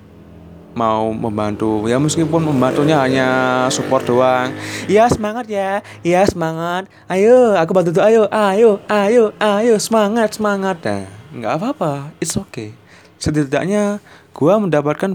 mau 0.74 1.14
membantu. 1.14 1.86
Ya 1.86 1.96
meskipun 2.02 2.42
membantunya 2.42 2.98
hanya 3.00 3.28
support 3.70 4.04
doang. 4.04 4.52
Ya 4.90 5.06
semangat 5.08 5.46
ya. 5.48 5.80
Ya 6.02 6.26
semangat. 6.26 6.90
Ayo 7.08 7.54
aku 7.54 7.70
bantu 7.72 7.94
tuh. 7.94 8.04
Ayo 8.04 8.26
ayo 8.28 8.82
ayo 8.90 9.32
ayo. 9.38 9.74
Semangat 9.78 10.36
semangat. 10.36 10.82
Nah 10.82 11.06
nggak 11.32 11.54
apa-apa. 11.58 12.12
It's 12.18 12.34
okay. 12.36 12.74
Setidaknya 13.16 14.02
gua 14.36 14.58
mendapatkan 14.60 15.14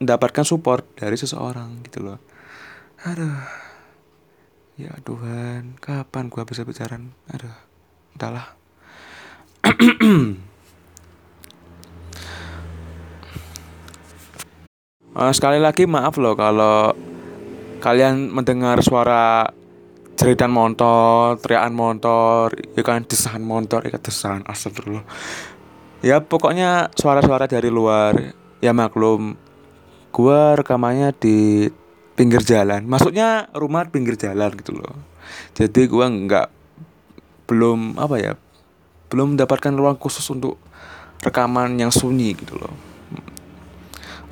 mendapatkan 0.00 0.44
support 0.46 0.86
dari 0.96 1.18
seseorang 1.18 1.82
gitu 1.84 2.00
loh. 2.06 2.18
Aduh. 3.04 3.62
Ya 4.80 4.96
Tuhan 5.04 5.76
kapan 5.78 6.32
gua 6.32 6.48
bisa 6.48 6.64
bicara 6.64 6.96
aduh 7.28 7.52
entahlah 8.16 8.56
Uh, 15.12 15.28
sekali 15.28 15.60
lagi 15.60 15.84
maaf 15.84 16.16
loh 16.16 16.32
kalau 16.32 16.96
kalian 17.84 18.32
mendengar 18.32 18.80
suara 18.80 19.44
jeritan 20.16 20.48
motor, 20.48 21.36
teriakan 21.36 21.74
motor, 21.76 22.54
ya 22.72 22.80
kan 22.80 23.04
desahan 23.04 23.44
motor, 23.44 23.84
ya 23.84 23.92
kan 23.92 24.02
desahan 24.06 24.42
astagfirullah. 24.48 25.04
Ya 26.00 26.22
pokoknya 26.22 26.88
suara-suara 26.96 27.44
dari 27.44 27.68
luar. 27.68 28.32
Ya 28.62 28.70
maklum, 28.70 29.34
gua 30.14 30.54
rekamannya 30.54 31.10
di 31.18 31.66
pinggir 32.14 32.46
jalan. 32.46 32.86
Maksudnya 32.86 33.50
rumah 33.52 33.84
pinggir 33.90 34.14
jalan 34.14 34.54
gitu 34.54 34.78
loh. 34.78 34.94
Jadi 35.52 35.90
gua 35.90 36.06
nggak 36.08 36.48
belum 37.50 37.98
apa 37.98 38.16
ya, 38.16 38.32
belum 39.10 39.34
mendapatkan 39.34 39.74
ruang 39.74 39.98
khusus 39.98 40.22
untuk 40.30 40.56
rekaman 41.20 41.74
yang 41.76 41.90
sunyi 41.90 42.38
gitu 42.38 42.56
loh. 42.56 42.91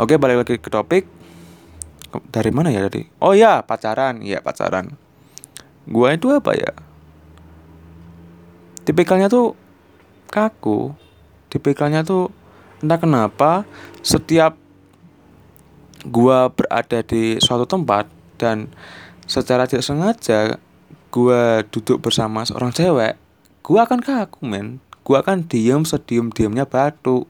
Oke, 0.00 0.16
balik 0.16 0.40
lagi 0.40 0.56
ke 0.56 0.72
topik. 0.72 1.04
Dari 2.32 2.48
mana 2.48 2.72
ya 2.72 2.88
tadi? 2.88 3.04
Oh 3.20 3.36
ya, 3.36 3.60
pacaran. 3.60 4.24
Iya, 4.24 4.40
pacaran. 4.40 4.96
Gua 5.84 6.16
itu 6.16 6.32
apa 6.32 6.56
ya? 6.56 6.72
Tipikalnya 8.88 9.28
tuh 9.28 9.52
kaku. 10.32 10.96
Tipikalnya 11.52 12.00
tuh 12.00 12.32
entah 12.80 12.96
kenapa 12.96 13.68
setiap 14.00 14.56
gua 16.08 16.48
berada 16.48 17.04
di 17.04 17.36
suatu 17.36 17.68
tempat 17.68 18.08
dan 18.40 18.72
secara 19.28 19.68
tidak 19.68 19.84
sengaja 19.84 20.56
gua 21.12 21.60
duduk 21.68 22.00
bersama 22.00 22.40
seorang 22.48 22.72
cewek, 22.72 23.20
gua 23.60 23.84
akan 23.84 24.00
kaku, 24.00 24.48
men. 24.48 24.80
Gua 25.04 25.20
akan 25.20 25.44
diem 25.44 25.84
sediem-diemnya 25.84 26.64
batu 26.64 27.28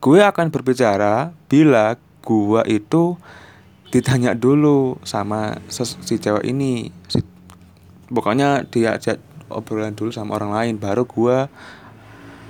gue 0.00 0.20
akan 0.20 0.52
berbicara 0.52 1.32
bila 1.48 1.96
gue 2.26 2.62
itu 2.68 3.16
ditanya 3.94 4.34
dulu 4.34 4.98
sama 5.06 5.62
si 5.70 6.18
cewek 6.18 6.44
ini. 6.44 6.90
Si, 7.06 7.22
pokoknya 8.10 8.66
diajak 8.66 9.22
obrolan 9.48 9.94
dulu 9.94 10.10
sama 10.10 10.36
orang 10.36 10.52
lain 10.52 10.74
baru 10.76 11.06
gue 11.06 11.46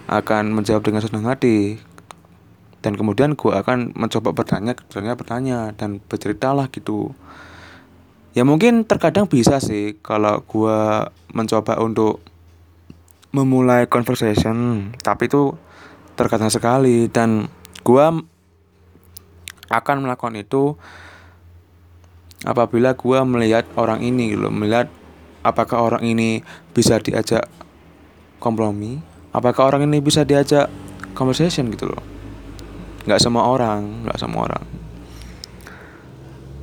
akan 0.09 0.45
menjawab 0.55 0.83
dengan 0.83 1.05
senang 1.05 1.29
hati. 1.29 1.79
Dan 2.81 2.95
kemudian 2.95 3.35
gue 3.35 3.50
akan 3.50 3.99
mencoba 3.99 4.31
bertanya 4.31 4.79
bertanya 4.79 5.12
bertanya 5.19 5.59
dan 5.75 5.99
berceritalah 5.99 6.71
gitu. 6.71 7.12
Ya 8.37 8.45
mungkin 8.45 8.85
terkadang 8.85 9.26
bisa 9.26 9.59
sih 9.65 9.97
kalau 10.05 10.45
gue 10.45 10.79
mencoba 11.33 11.81
untuk 11.81 12.21
memulai 13.35 13.85
conversation 13.85 14.88
tapi 15.05 15.29
itu 15.29 15.57
terkadang 16.17 16.51
sekali. 16.51 17.07
Dan 17.13 17.47
gua 17.85 18.17
akan 19.71 19.97
melakukan 20.03 20.35
itu 20.41 20.75
apabila 22.43 22.97
gua 22.99 23.23
melihat 23.23 23.69
orang 23.79 24.02
ini 24.02 24.35
gitu 24.35 24.47
melihat 24.50 24.87
apakah 25.47 25.83
orang 25.83 26.02
ini 26.07 26.43
bisa 26.75 26.99
diajak 27.02 27.47
kompromi 28.39 29.02
apakah 29.37 29.69
orang 29.69 29.85
ini 29.85 30.00
bisa 30.00 30.25
diajak 30.25 30.73
conversation 31.13 31.69
gitu 31.69 31.93
loh. 31.93 32.00
Nggak 33.05 33.21
semua 33.21 33.45
orang 33.49 34.09
nggak 34.09 34.19
semua 34.21 34.49
orang. 34.49 34.65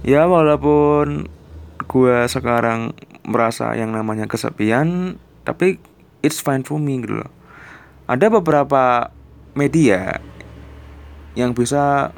Ya 0.01 0.25
walaupun 0.25 1.29
gua 1.85 2.25
sekarang 2.25 2.97
merasa 3.23 3.71
yang 3.77 3.93
namanya 3.93 4.25
kesepian 4.25 5.15
tapi 5.45 5.79
it's 6.25 6.41
fine 6.41 6.65
for 6.65 6.81
me 6.81 6.97
gitu 7.05 7.21
loh. 7.21 7.31
Ada 8.09 8.27
beberapa 8.27 9.13
media 9.53 10.21
yang 11.33 11.53
bisa 11.57 12.13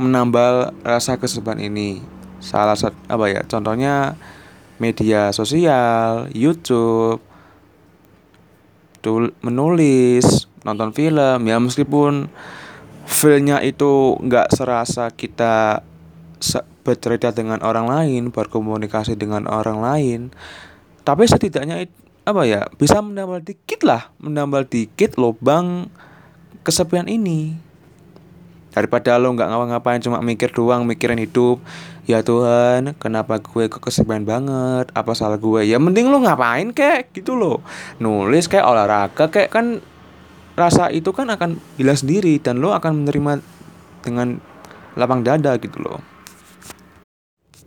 menambal 0.00 0.72
rasa 0.80 1.20
kesepian 1.20 1.60
ini. 1.60 2.00
Salah 2.40 2.76
satu 2.76 2.96
apa 3.12 3.28
ya? 3.28 3.44
Contohnya 3.44 4.16
media 4.80 5.28
sosial, 5.36 6.32
YouTube, 6.32 7.20
tul 9.04 9.36
menulis, 9.44 10.48
nonton 10.64 10.96
film. 10.96 11.44
Ya 11.44 11.60
meskipun 11.60 12.32
filmnya 13.04 13.60
itu 13.60 14.16
nggak 14.16 14.56
serasa 14.56 15.12
kita 15.12 15.84
bercerita 16.80 17.28
dengan 17.36 17.60
orang 17.60 17.84
lain, 17.84 18.32
berkomunikasi 18.32 19.12
dengan 19.20 19.44
orang 19.44 19.84
lain, 19.84 20.20
tapi 21.04 21.28
setidaknya 21.28 21.84
apa 22.24 22.42
ya 22.48 22.64
bisa 22.80 23.04
menambal 23.04 23.44
dikit 23.44 23.84
lah, 23.84 24.08
menambal 24.16 24.64
dikit 24.64 25.20
lubang 25.20 25.92
kesepian 26.62 27.08
ini. 27.08 27.56
Daripada 28.70 29.18
lo 29.18 29.34
nggak 29.34 29.50
ngapa-ngapain 29.50 29.98
cuma 29.98 30.22
mikir 30.22 30.54
doang 30.54 30.86
mikirin 30.86 31.18
hidup 31.18 31.58
ya 32.06 32.22
Tuhan 32.22 32.94
kenapa 33.02 33.42
gue 33.42 33.66
kok 33.66 33.82
kesepian 33.82 34.22
banget? 34.22 34.86
Apa 34.94 35.10
salah 35.18 35.42
gue? 35.42 35.66
Ya 35.66 35.82
mending 35.82 36.06
lo 36.06 36.22
ngapain 36.22 36.70
kek? 36.70 37.10
Gitu 37.10 37.34
loh 37.34 37.58
nulis 37.98 38.46
kayak 38.46 38.62
olahraga 38.62 39.26
kayak 39.26 39.50
kan 39.50 39.82
rasa 40.54 40.92
itu 40.94 41.10
kan 41.10 41.32
akan 41.34 41.58
hilang 41.80 41.98
sendiri 41.98 42.38
dan 42.38 42.62
lo 42.62 42.70
akan 42.70 43.02
menerima 43.02 43.42
dengan 44.06 44.38
lapang 44.94 45.26
dada 45.26 45.56
gitu 45.58 45.80
loh 45.82 45.98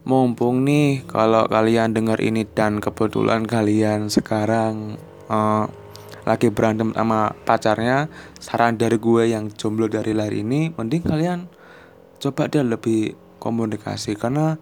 mumpung 0.04 0.68
nih 0.68 1.08
kalau 1.08 1.48
kalian 1.48 1.96
dengar 1.96 2.20
ini 2.20 2.44
dan 2.44 2.84
kebetulan 2.84 3.48
kalian 3.48 4.12
sekarang 4.12 5.00
uh, 5.32 5.72
lagi 6.24 6.48
berantem 6.52 6.96
sama 6.96 7.36
pacarnya 7.44 8.08
saran 8.40 8.80
dari 8.80 8.96
gue 8.96 9.32
yang 9.32 9.52
jomblo 9.52 9.92
dari 9.92 10.16
lahir 10.16 10.40
ini 10.40 10.72
mending 10.72 11.04
kalian 11.04 11.52
coba 12.24 12.48
deh 12.48 12.64
lebih 12.64 13.20
komunikasi 13.44 14.16
karena 14.16 14.56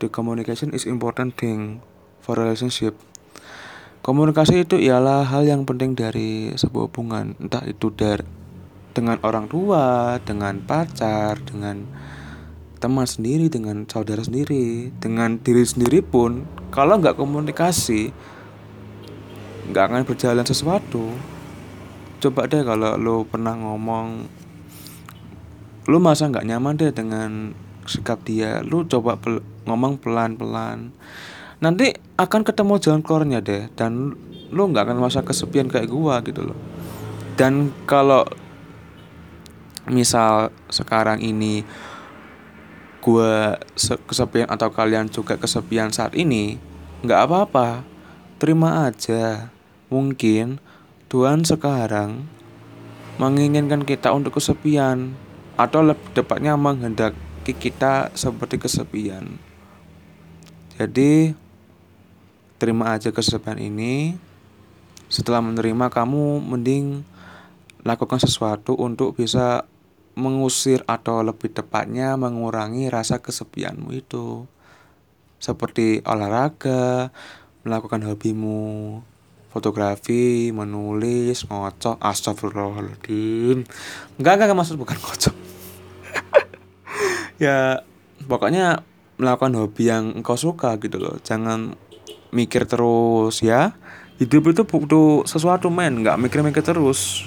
the 0.00 0.08
communication 0.08 0.72
is 0.72 0.88
important 0.88 1.36
thing 1.36 1.84
for 2.24 2.40
relationship. 2.40 2.96
Komunikasi 4.02 4.66
itu 4.66 4.80
ialah 4.82 5.28
hal 5.30 5.46
yang 5.46 5.62
penting 5.62 5.94
dari 5.94 6.50
sebuah 6.58 6.90
hubungan 6.90 7.38
entah 7.38 7.62
itu 7.68 7.92
dari 7.94 8.24
dengan 8.92 9.16
orang 9.24 9.48
tua 9.48 10.18
dengan 10.20 10.60
pacar 10.64 11.40
dengan 11.44 11.86
teman 12.82 13.06
sendiri 13.06 13.48
dengan 13.48 13.88
saudara 13.88 14.20
sendiri 14.20 14.92
dengan 15.00 15.40
diri 15.40 15.64
sendiri 15.64 16.04
pun 16.04 16.44
kalau 16.74 16.98
nggak 17.00 17.16
komunikasi 17.16 18.12
nggak 19.70 19.84
akan 19.86 20.02
berjalan 20.02 20.46
sesuatu. 20.46 21.12
Coba 22.18 22.46
deh 22.50 22.62
kalau 22.62 22.98
lo 22.98 23.22
pernah 23.26 23.54
ngomong 23.54 24.26
lo 25.90 25.98
masa 25.98 26.30
nggak 26.30 26.46
nyaman 26.46 26.78
deh 26.78 26.90
dengan 26.94 27.54
sikap 27.86 28.22
dia. 28.26 28.62
Lo 28.62 28.86
coba 28.86 29.18
pel 29.18 29.42
ngomong 29.66 29.98
pelan-pelan. 30.02 30.90
Nanti 31.62 31.94
akan 32.18 32.42
ketemu 32.42 32.74
jalan 32.82 33.02
keluarnya 33.06 33.38
deh 33.38 33.70
dan 33.78 34.18
lo 34.50 34.62
nggak 34.66 34.90
akan 34.90 34.98
masa 34.98 35.22
kesepian 35.22 35.70
kayak 35.70 35.90
gua 35.90 36.18
gitu 36.26 36.42
loh. 36.42 36.58
Dan 37.38 37.70
kalau 37.86 38.26
misal 39.86 40.50
sekarang 40.70 41.22
ini 41.22 41.62
gua 43.02 43.58
kesepian 44.06 44.46
atau 44.50 44.70
kalian 44.70 45.10
juga 45.10 45.38
kesepian 45.38 45.90
saat 45.94 46.14
ini 46.18 46.58
nggak 47.06 47.20
apa-apa. 47.30 47.86
Terima 48.42 48.90
aja. 48.90 49.51
Mungkin 49.92 50.56
Tuhan 51.12 51.44
sekarang 51.44 52.24
menginginkan 53.20 53.84
kita 53.84 54.08
untuk 54.16 54.40
kesepian 54.40 55.12
atau 55.60 55.84
lebih 55.84 56.16
tepatnya 56.16 56.56
menghendaki 56.56 57.52
kita 57.52 58.08
seperti 58.16 58.56
kesepian. 58.56 59.36
Jadi 60.80 61.36
terima 62.56 62.96
aja 62.96 63.12
kesepian 63.12 63.60
ini. 63.60 64.16
Setelah 65.12 65.44
menerima 65.44 65.92
kamu 65.92 66.40
mending 66.40 67.04
lakukan 67.84 68.16
sesuatu 68.16 68.72
untuk 68.72 69.12
bisa 69.20 69.68
mengusir 70.16 70.80
atau 70.88 71.20
lebih 71.20 71.52
tepatnya 71.52 72.16
mengurangi 72.16 72.88
rasa 72.88 73.20
kesepianmu 73.20 73.92
itu. 73.92 74.48
Seperti 75.36 76.00
olahraga, 76.08 77.12
melakukan 77.60 78.08
hobimu 78.08 79.04
fotografi, 79.52 80.48
menulis, 80.50 81.44
ngocok, 81.46 82.00
astagfirullahaladzim. 82.00 83.68
Enggak, 84.16 84.32
enggak, 84.40 84.56
maksud 84.56 84.80
bukan 84.80 84.96
ngocok. 84.96 85.36
Ya 87.42 87.82
pokoknya 88.30 88.86
melakukan 89.18 89.58
hobi 89.58 89.90
yang 89.90 90.14
engkau 90.14 90.38
suka 90.38 90.78
gitu 90.78 91.02
loh. 91.02 91.18
Jangan 91.26 91.74
mikir 92.30 92.70
terus 92.70 93.42
ya. 93.42 93.74
Hidup 94.22 94.54
itu 94.54 94.62
butuh 94.62 95.26
sesuatu 95.26 95.66
men. 95.66 96.06
Nggak 96.06 96.22
mikir-mikir 96.22 96.62
terus. 96.62 97.26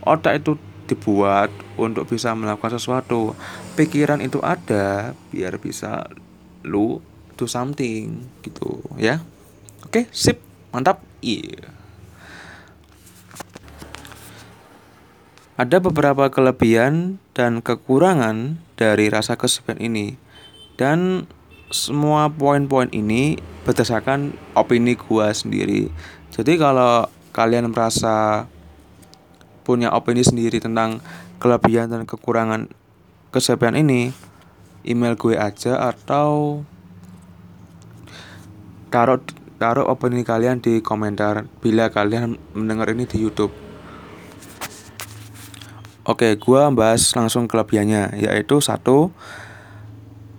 Otak 0.00 0.40
itu 0.40 0.56
dibuat 0.88 1.52
untuk 1.76 2.08
bisa 2.08 2.32
melakukan 2.32 2.80
sesuatu. 2.80 3.36
Pikiran 3.76 4.24
itu 4.24 4.40
ada 4.40 5.12
biar 5.28 5.60
bisa 5.60 6.08
lu 6.64 7.04
do 7.36 7.44
something 7.44 8.24
gitu 8.40 8.80
ya. 8.96 9.20
Oke 9.84 10.08
sip. 10.10 10.40
Mantap 10.70 11.02
iya. 11.20 11.72
Ada 15.60 15.76
beberapa 15.76 16.32
kelebihan 16.32 17.20
dan 17.36 17.60
kekurangan 17.60 18.56
dari 18.80 19.12
rasa 19.12 19.36
kesepian 19.36 19.76
ini 19.76 20.16
dan 20.80 21.28
semua 21.68 22.32
poin-poin 22.32 22.88
ini 22.90 23.36
berdasarkan 23.68 24.32
opini 24.56 24.96
gua 24.96 25.36
sendiri. 25.36 25.92
Jadi 26.32 26.56
kalau 26.56 27.06
kalian 27.36 27.70
merasa 27.70 28.48
punya 29.62 29.92
opini 29.92 30.24
sendiri 30.24 30.58
tentang 30.58 31.04
kelebihan 31.38 31.92
dan 31.92 32.08
kekurangan 32.08 32.72
kesepian 33.30 33.78
ini 33.78 34.10
email 34.82 35.14
gue 35.14 35.36
aja 35.36 35.92
atau 35.92 36.62
taruh 38.90 39.22
taruh 39.60 39.84
opini 39.84 40.24
kalian 40.24 40.64
di 40.64 40.80
komentar 40.80 41.44
bila 41.60 41.92
kalian 41.92 42.40
mendengar 42.56 42.96
ini 42.96 43.04
di 43.04 43.20
YouTube 43.20 43.52
Oke, 46.00 46.32
gua 46.40 46.72
bahas 46.72 47.12
langsung 47.12 47.44
kelebihannya, 47.44 48.18
yaitu 48.18 48.56
satu, 48.58 49.12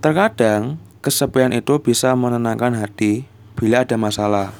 terkadang 0.02 0.82
kesepian 1.06 1.54
itu 1.54 1.78
bisa 1.80 2.12
menenangkan 2.18 2.74
hati 2.76 3.30
bila 3.54 3.86
ada 3.86 3.94
masalah. 3.96 4.52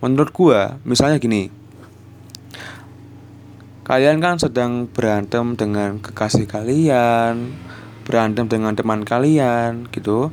Menurut 0.00 0.30
gua, 0.30 0.78
misalnya 0.86 1.18
gini, 1.18 1.50
kalian 3.84 4.22
kan 4.22 4.38
sedang 4.38 4.86
berantem 4.86 5.58
dengan 5.58 5.98
kekasih 5.98 6.46
kalian, 6.46 7.52
berantem 8.06 8.46
dengan 8.46 8.72
teman 8.78 9.02
kalian, 9.02 9.90
gitu. 9.90 10.30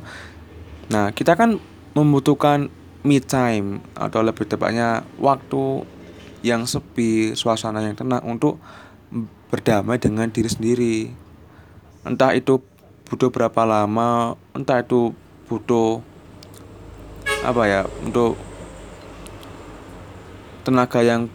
Nah, 0.94 1.10
kita 1.10 1.34
kan 1.34 1.58
membutuhkan 1.92 2.70
me 3.04 3.20
time 3.20 3.84
atau 3.92 4.24
lebih 4.24 4.48
tepatnya 4.48 5.04
waktu 5.20 5.84
yang 6.40 6.64
sepi, 6.64 7.36
suasana 7.36 7.84
yang 7.84 7.96
tenang 7.96 8.24
untuk 8.24 8.56
berdamai 9.52 10.00
dengan 10.00 10.32
diri 10.32 10.48
sendiri. 10.48 10.96
Entah 12.04 12.32
itu 12.32 12.60
butuh 13.04 13.28
berapa 13.28 13.62
lama 13.68 14.34
entah 14.56 14.80
itu 14.80 15.12
butuh 15.46 16.00
apa 17.44 17.62
ya 17.68 17.82
untuk 18.00 18.40
tenaga 20.64 21.04
yang 21.04 21.28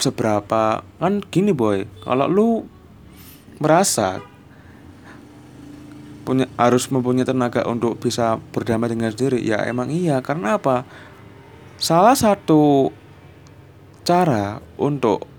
seberapa. 0.00 0.80
Kan 0.80 1.20
gini 1.28 1.52
boy 1.52 1.84
kalau 2.04 2.26
lu 2.28 2.48
merasa 3.60 4.20
punya 6.26 6.50
harus 6.58 6.90
mempunyai 6.90 7.22
tenaga 7.22 7.62
untuk 7.70 8.02
bisa 8.02 8.42
berdamai 8.50 8.90
dengan 8.90 9.14
diri 9.14 9.46
ya 9.46 9.62
emang 9.62 9.94
iya. 9.94 10.18
Karena 10.18 10.58
apa? 10.58 10.82
Salah 11.78 12.18
satu 12.18 12.90
cara 14.02 14.58
untuk 14.74 15.36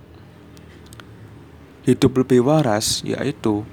Hidup 1.87 2.19
lebih 2.19 2.43
waras 2.43 2.99
yaitu 3.07 3.63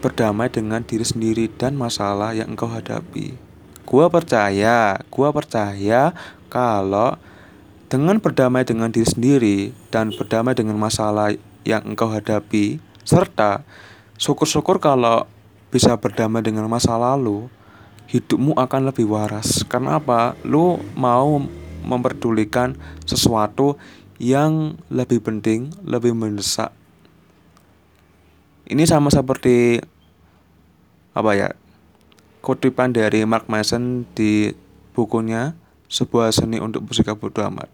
berdamai 0.00 0.48
dengan 0.48 0.80
diri 0.80 1.04
sendiri 1.04 1.52
dan 1.52 1.76
masalah 1.76 2.32
yang 2.32 2.56
engkau 2.56 2.72
hadapi. 2.72 3.36
Gua 3.84 4.08
percaya, 4.08 4.96
gua 5.12 5.28
percaya 5.28 6.16
kalau 6.48 7.20
dengan 7.92 8.16
berdamai 8.16 8.64
dengan 8.64 8.88
diri 8.88 9.04
sendiri 9.04 9.58
dan 9.92 10.08
berdamai 10.08 10.56
dengan 10.56 10.80
masalah 10.80 11.36
yang 11.68 11.84
engkau 11.84 12.08
hadapi 12.08 12.80
serta 13.04 13.60
syukur-syukur 14.16 14.80
kalau 14.80 15.28
bisa 15.74 15.98
berdamai 15.98 16.46
dengan 16.46 16.70
masa 16.70 16.94
lalu, 16.94 17.50
hidupmu 18.06 18.54
akan 18.54 18.94
lebih 18.94 19.10
waras. 19.10 19.66
Karena 19.66 19.98
apa? 19.98 20.38
Lu 20.46 20.78
mau 20.94 21.42
memperdulikan 21.82 22.78
sesuatu 23.02 23.74
yang 24.22 24.78
lebih 24.94 25.18
penting, 25.18 25.74
lebih 25.82 26.14
mendesak 26.14 26.70
ini 28.64 28.88
sama 28.88 29.12
seperti 29.12 29.76
apa 31.12 31.30
ya? 31.36 31.52
Kutipan 32.40 32.96
dari 32.96 33.24
Mark 33.28 33.48
Mason 33.48 34.08
di 34.16 34.52
bukunya 34.96 35.52
sebuah 35.88 36.32
seni 36.32 36.60
untuk 36.60 36.88
bersikap 36.88 37.20
bodoh 37.20 37.44
amat. 37.52 37.68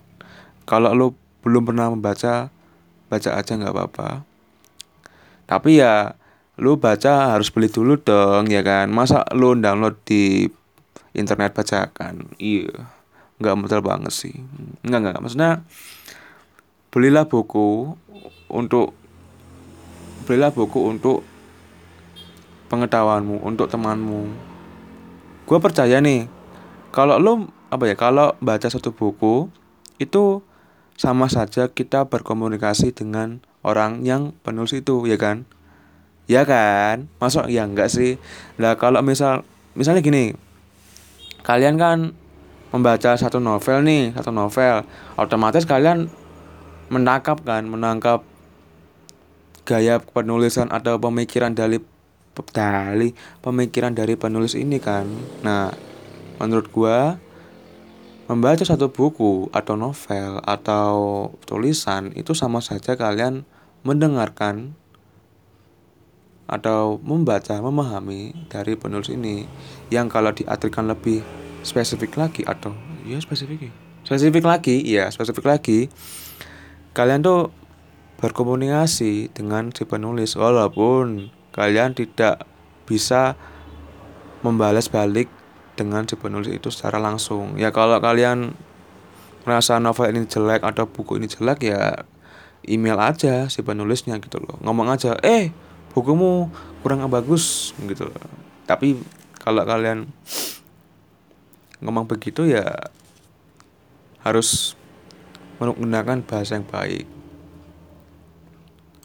Kalau 0.67 0.91
lo 0.95 1.15
belum 1.47 1.67
pernah 1.67 1.91
membaca, 1.91 2.51
baca 3.07 3.31
aja 3.35 3.53
nggak 3.55 3.71
apa-apa. 3.75 4.09
Tapi 5.47 5.79
ya 5.83 6.15
lo 6.61 6.77
baca 6.77 7.33
harus 7.33 7.49
beli 7.49 7.73
dulu 7.73 7.96
dong 7.96 8.53
ya 8.53 8.61
kan. 8.61 8.92
Masa 8.92 9.25
lo 9.33 9.57
download 9.57 9.96
di 10.05 10.44
internet 11.16 11.57
bacakan? 11.57 12.37
Iya, 12.37 12.85
nggak 13.40 13.57
modal 13.57 13.81
banget 13.81 14.12
sih. 14.12 14.37
Nggak 14.85 15.01
nggak. 15.01 15.18
Maksudnya 15.25 15.64
belilah 16.92 17.25
buku 17.25 17.96
untuk 18.53 18.92
belilah 20.29 20.53
buku 20.53 20.79
untuk 20.85 21.25
pengetahuanmu, 22.70 23.42
untuk 23.42 23.66
temanmu. 23.66 24.31
Gue 25.49 25.59
percaya 25.59 25.99
nih, 25.99 26.31
kalau 26.94 27.18
lo 27.18 27.51
apa 27.73 27.90
ya, 27.90 27.99
kalau 27.99 28.38
baca 28.38 28.70
satu 28.70 28.94
buku 28.94 29.51
itu 29.99 30.46
sama 30.94 31.27
saja 31.27 31.66
kita 31.66 32.07
berkomunikasi 32.07 32.94
dengan 32.94 33.42
orang 33.66 34.07
yang 34.07 34.31
penulis 34.46 34.77
itu, 34.77 35.03
ya 35.11 35.18
kan? 35.18 35.51
Ya 36.31 36.47
kan? 36.47 37.11
Masuk 37.19 37.51
ya 37.51 37.66
enggak 37.66 37.90
sih? 37.90 38.23
Lah 38.55 38.79
kalau 38.79 39.03
misal 39.03 39.43
misalnya 39.75 39.99
gini, 39.99 40.38
kalian 41.43 41.75
kan 41.75 42.14
membaca 42.71 43.19
satu 43.19 43.43
novel 43.43 43.83
nih, 43.83 44.14
satu 44.14 44.31
novel, 44.31 44.87
otomatis 45.19 45.66
kalian 45.66 46.07
menangkap 46.87 47.43
kan, 47.43 47.66
menangkap 47.66 48.23
gaya 49.66 49.99
penulisan 49.99 50.71
atau 50.71 51.03
pemikiran 51.03 51.51
dari 51.51 51.83
dari 52.55 53.11
pemikiran 53.43 53.90
dari 53.90 54.14
penulis 54.14 54.55
ini 54.55 54.79
kan. 54.79 55.11
Nah, 55.43 55.75
menurut 56.38 56.71
gua 56.71 57.19
membaca 58.31 58.62
satu 58.62 58.95
buku 58.95 59.51
atau 59.51 59.75
novel 59.75 60.38
atau 60.47 60.95
tulisan 61.43 62.14
itu 62.14 62.38
sama 62.38 62.62
saja 62.62 62.95
kalian 62.95 63.43
mendengarkan 63.83 64.79
atau 66.51 66.99
membaca, 67.01 67.55
memahami 67.63 68.35
dari 68.51 68.75
penulis 68.75 69.09
ini 69.15 69.47
yang 69.95 70.11
kalau 70.11 70.35
diartikan 70.35 70.91
lebih 70.91 71.23
spesifik 71.63 72.19
lagi 72.19 72.43
atau 72.43 72.75
ya 73.07 73.23
spesifik. 73.23 73.71
Spesifik 74.03 74.45
lagi 74.45 74.83
ya 74.83 75.07
spesifik 75.15 75.47
lagi. 75.47 75.87
Kalian 76.91 77.23
tuh 77.23 77.55
berkomunikasi 78.19 79.33
dengan 79.33 79.71
si 79.71 79.87
penulis 79.87 80.35
walaupun 80.35 81.31
kalian 81.55 81.95
tidak 81.95 82.45
bisa 82.85 83.39
membalas 84.43 84.91
balik 84.91 85.31
dengan 85.79 86.05
si 86.05 86.19
penulis 86.19 86.51
itu 86.51 86.69
secara 86.69 86.99
langsung. 86.99 87.57
Ya 87.57 87.71
kalau 87.71 88.03
kalian 88.03 88.59
merasa 89.47 89.81
novel 89.81 90.13
ini 90.13 90.29
jelek 90.29 90.61
atau 90.61 90.85
buku 90.91 91.17
ini 91.17 91.31
jelek 91.31 91.65
ya 91.65 92.05
email 92.69 93.01
aja 93.01 93.49
si 93.49 93.65
penulisnya 93.65 94.21
gitu 94.21 94.37
loh. 94.43 94.61
Ngomong 94.61 94.93
aja 94.93 95.17
eh 95.25 95.55
bukumu 95.92 96.50
kurang 96.83 97.07
bagus 97.11 97.76
gitu 97.87 98.11
tapi 98.64 98.98
kalau 99.40 99.66
kalian 99.66 100.11
ngomong 101.81 102.07
begitu 102.07 102.46
ya 102.46 102.92
harus 104.20 104.76
menggunakan 105.59 106.24
bahasa 106.24 106.61
yang 106.61 106.68
baik 106.68 107.09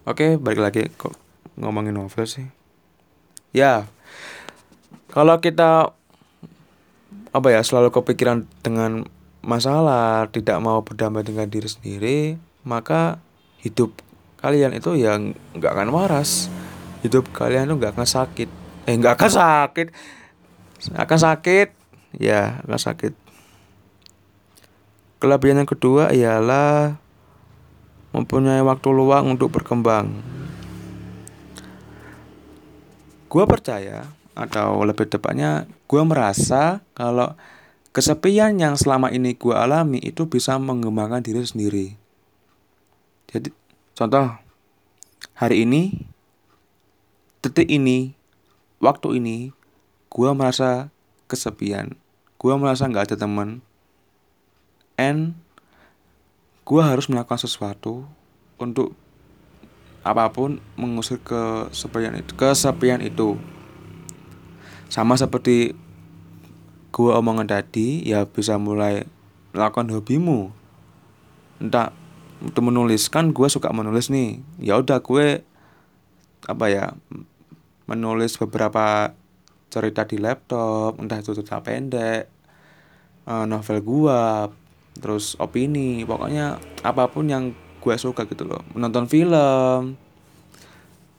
Oke, 0.06 0.38
balik 0.38 0.62
lagi 0.62 0.86
kok 1.02 1.18
ngomongin 1.58 1.98
novel 1.98 2.30
sih. 2.30 2.46
Ya, 3.50 3.90
kalau 5.10 5.42
kita 5.42 5.98
apa 7.34 7.48
ya 7.50 7.66
selalu 7.66 7.90
kepikiran 7.90 8.46
dengan 8.62 9.10
masalah, 9.42 10.30
tidak 10.30 10.62
mau 10.62 10.86
berdamai 10.86 11.26
dengan 11.26 11.50
diri 11.50 11.66
sendiri, 11.66 12.38
maka 12.62 13.18
hidup 13.66 13.98
kalian 14.38 14.78
itu 14.78 14.94
ya 14.94 15.18
nggak 15.58 15.74
akan 15.74 15.90
waras. 15.90 16.54
Hidup 17.06 17.30
kalian 17.30 17.70
tuh 17.70 17.78
nggak 17.78 17.94
akan 17.94 18.10
sakit. 18.10 18.50
Eh 18.90 18.98
nggak 18.98 19.22
akan 19.22 19.32
sakit, 19.32 19.88
akan 20.94 21.20
sakit, 21.22 21.68
ya 22.18 22.66
akan 22.66 22.82
sakit. 22.82 23.14
Kelebihan 25.22 25.62
yang 25.62 25.70
kedua 25.70 26.10
ialah 26.10 26.98
mempunyai 28.10 28.66
waktu 28.66 28.90
luang 28.90 29.38
untuk 29.38 29.54
berkembang. 29.54 30.36
gue 33.36 33.44
percaya 33.44 34.08
atau 34.32 34.80
lebih 34.88 35.12
tepatnya 35.12 35.68
gue 35.92 36.02
merasa 36.08 36.80
kalau 36.96 37.36
kesepian 37.92 38.56
yang 38.56 38.80
selama 38.80 39.12
ini 39.12 39.36
gue 39.36 39.52
alami 39.52 40.00
itu 40.00 40.24
bisa 40.24 40.56
mengembangkan 40.56 41.20
diri 41.20 41.44
sendiri 41.44 41.88
jadi 43.28 43.52
contoh 43.92 44.40
hari 45.36 45.68
ini 45.68 46.08
detik 47.46 47.70
ini 47.70 48.18
waktu 48.82 49.22
ini 49.22 49.54
gue 50.10 50.30
merasa 50.34 50.90
kesepian. 51.30 51.94
Gue 52.42 52.58
merasa 52.58 52.90
nggak 52.90 53.14
ada 53.14 53.18
teman. 53.22 53.62
And 54.98 55.38
gue 56.66 56.82
harus 56.82 57.06
melakukan 57.06 57.38
sesuatu 57.38 58.10
untuk 58.58 58.98
apa 60.02 60.26
pun 60.34 60.58
mengusir 60.74 61.22
kesepian 61.22 62.18
itu 62.18 62.34
kesepian 62.34 63.06
itu. 63.06 63.38
Sama 64.90 65.14
seperti 65.14 65.78
gue 66.90 67.12
omongan 67.14 67.46
tadi 67.46 68.02
ya 68.10 68.26
bisa 68.26 68.58
mulai 68.58 69.06
melakukan 69.54 69.94
hobimu. 69.94 70.50
Entah 71.62 71.94
untuk 72.42 72.74
menulis. 72.74 73.06
Kan 73.14 73.38
gue 73.38 73.46
suka 73.54 73.70
menulis 73.70 74.10
nih. 74.10 74.42
Ya 74.58 74.82
udah 74.82 74.98
gue 74.98 75.46
apa 76.46 76.66
ya 76.70 76.94
menulis 77.86 78.38
beberapa 78.42 79.14
cerita 79.70 80.06
di 80.08 80.18
laptop 80.22 80.98
entah 81.02 81.20
itu 81.20 81.36
cerita 81.36 81.62
pendek 81.62 82.30
uh, 83.28 83.46
novel 83.46 83.82
gua 83.84 84.50
terus 84.96 85.36
opini 85.38 86.08
pokoknya 86.08 86.58
apa 86.82 87.12
pun 87.12 87.28
yang 87.28 87.52
gue 87.86 87.96
suka 88.02 88.26
gitu 88.26 88.50
loh. 88.50 88.66
Menonton 88.74 89.06
film. 89.06 89.94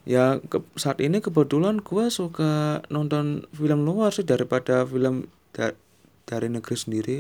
Ya 0.03 0.43
ke, 0.43 0.59
saat 0.75 0.99
ini 0.99 1.23
kebetulan 1.23 1.79
gue 1.79 2.11
suka 2.11 2.83
nonton 2.91 3.47
film 3.55 3.87
luar 3.87 4.11
sih 4.11 4.27
daripada 4.27 4.83
film 4.83 5.31
da 5.55 5.71
dari 6.27 6.51
negeri 6.51 6.75
sendiri. 6.75 7.19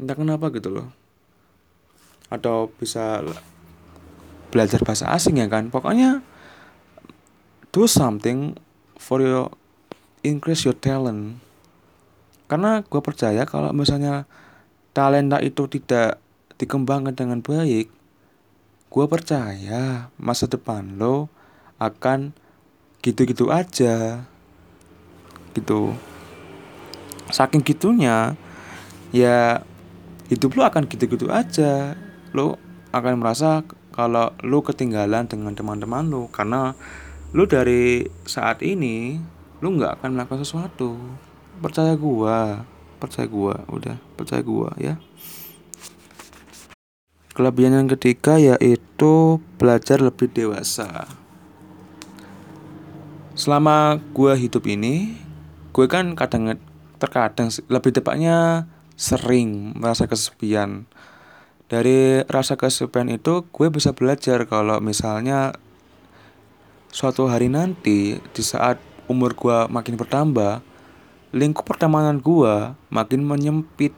Entah 0.00 0.16
kenapa 0.16 0.48
gitu 0.56 0.72
loh. 0.72 0.88
Atau 2.32 2.72
bisa 2.80 3.20
belajar 4.48 4.80
bahasa 4.80 5.12
asing 5.12 5.36
ya 5.44 5.48
kan. 5.52 5.68
Pokoknya 5.68 6.24
do 7.74 7.90
something 7.90 8.54
for 8.94 9.18
your 9.18 9.50
increase 10.22 10.62
your 10.62 10.78
talent. 10.78 11.42
Karena 12.46 12.86
gue 12.86 13.00
percaya 13.02 13.42
kalau 13.42 13.74
misalnya 13.74 14.30
talenta 14.94 15.42
itu 15.42 15.66
tidak 15.66 16.22
dikembangkan 16.54 17.18
dengan 17.18 17.42
baik 17.42 17.90
gue 18.94 19.10
percaya 19.10 20.06
masa 20.22 20.46
depan 20.46 20.94
lo 20.94 21.26
akan 21.82 22.30
gitu-gitu 23.02 23.50
aja. 23.50 24.22
Gitu. 25.50 25.98
Saking 27.26 27.66
gitunya 27.66 28.38
ya 29.10 29.66
hidup 30.30 30.54
lo 30.54 30.62
akan 30.62 30.86
gitu-gitu 30.86 31.26
aja. 31.26 31.98
Lo 32.30 32.54
akan 32.94 33.18
merasa 33.18 33.66
kalau 33.90 34.30
lo 34.46 34.62
ketinggalan 34.62 35.26
dengan 35.26 35.58
teman-teman 35.58 36.06
lo 36.06 36.30
karena 36.30 36.78
lu 37.34 37.50
dari 37.50 38.06
saat 38.22 38.62
ini 38.62 39.18
lu 39.58 39.74
nggak 39.74 39.98
akan 39.98 40.14
melakukan 40.14 40.46
sesuatu. 40.46 40.94
Percaya 41.58 41.98
gua 41.98 42.62
percaya 43.02 43.26
gua 43.26 43.66
udah 43.66 43.98
percaya 44.14 44.38
gua 44.46 44.70
ya. 44.78 45.02
Kelebihan 47.34 47.74
yang 47.74 47.90
ketiga 47.90 48.38
yaitu 48.38 49.42
belajar 49.58 49.98
lebih 49.98 50.30
dewasa. 50.30 51.10
Selama 53.34 53.98
gua 54.14 54.38
hidup 54.38 54.70
ini 54.70 55.18
gue 55.74 55.90
kan 55.90 56.14
kadang 56.14 56.54
terkadang 57.02 57.50
lebih 57.66 57.90
tepatnya 57.90 58.70
sering 58.94 59.74
merasa 59.74 60.06
kesepian. 60.06 60.86
Dari 61.66 62.22
rasa 62.30 62.54
kesepian 62.54 63.10
itu 63.10 63.42
gue 63.50 63.68
bisa 63.74 63.90
belajar 63.90 64.46
kalau 64.46 64.78
misalnya 64.78 65.58
suatu 66.94 67.26
hari 67.26 67.50
nanti 67.50 68.22
di 68.22 68.42
saat 68.46 68.78
umur 69.10 69.34
gua 69.34 69.66
makin 69.66 69.98
bertambah 69.98 70.62
lingkup 71.34 71.66
pertemanan 71.66 72.22
gua 72.22 72.78
makin 72.94 73.26
menyempit. 73.26 73.90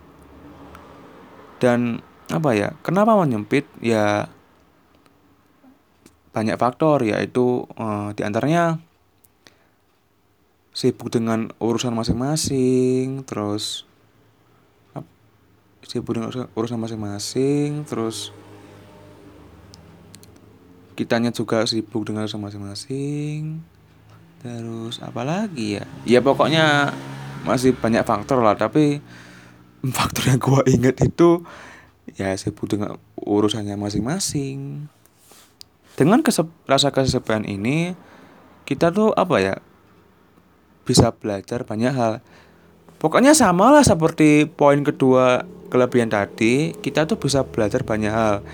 Dan 1.61 2.01
apa 2.33 2.57
ya 2.57 2.73
kenapa 2.81 3.13
menyempit? 3.21 3.69
Ya 3.85 4.33
banyak 6.33 6.57
faktor 6.57 7.05
yaitu 7.05 7.69
uh, 7.77 8.17
di 8.17 8.25
antaranya 8.25 8.81
sibuk 10.77 11.09
dengan 11.09 11.49
urusan 11.57 11.97
masing-masing 11.97 13.25
terus 13.25 13.89
sibuk 15.81 16.13
dengan 16.13 16.29
urusan 16.53 16.77
masing-masing 16.77 17.89
terus 17.89 18.37
kitanya 20.97 21.31
juga 21.31 21.69
sibuk 21.69 22.09
dengan 22.09 22.25
masing-masing. 22.25 23.61
Terus 24.41 24.99
apalagi 25.05 25.81
ya? 25.81 25.85
Ya 26.09 26.21
pokoknya 26.25 26.97
masih 27.45 27.77
banyak 27.77 28.03
faktor 28.03 28.43
lah 28.43 28.59
tapi 28.59 28.99
faktor 29.95 30.35
yang 30.35 30.41
gua 30.43 30.67
inget 30.67 30.99
itu 31.05 31.47
ya 32.17 32.33
sibuk 32.35 32.67
dengan 32.67 32.97
urusannya 33.21 33.77
masing-masing. 33.77 34.89
Dengan 35.97 36.21
kesep, 36.21 36.49
rasa 36.69 36.93
kesepian 36.93 37.49
ini 37.49 37.97
kita 38.69 38.93
tuh 38.93 39.17
apa 39.17 39.41
ya 39.41 39.55
bisa 40.85 41.11
belajar 41.13 41.65
banyak 41.65 41.93
hal. 41.93 42.21
Pokoknya 42.97 43.33
sama 43.33 43.73
lah 43.73 43.85
seperti 43.85 44.49
poin 44.49 44.81
kedua 44.85 45.45
kelebihan 45.69 46.09
tadi 46.09 46.73
kita 46.79 47.05
tuh 47.05 47.19
bisa 47.19 47.43
belajar 47.45 47.83
banyak 47.83 48.13
hal. 48.13 48.45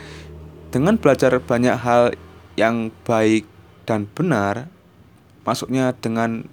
Dengan 0.73 0.97
belajar 0.97 1.37
banyak 1.37 1.77
hal 1.77 2.17
yang 2.59 2.93
baik 3.07 3.49
dan 3.89 4.07
benar, 4.11 4.69
maksudnya 5.43 5.97
dengan 5.97 6.47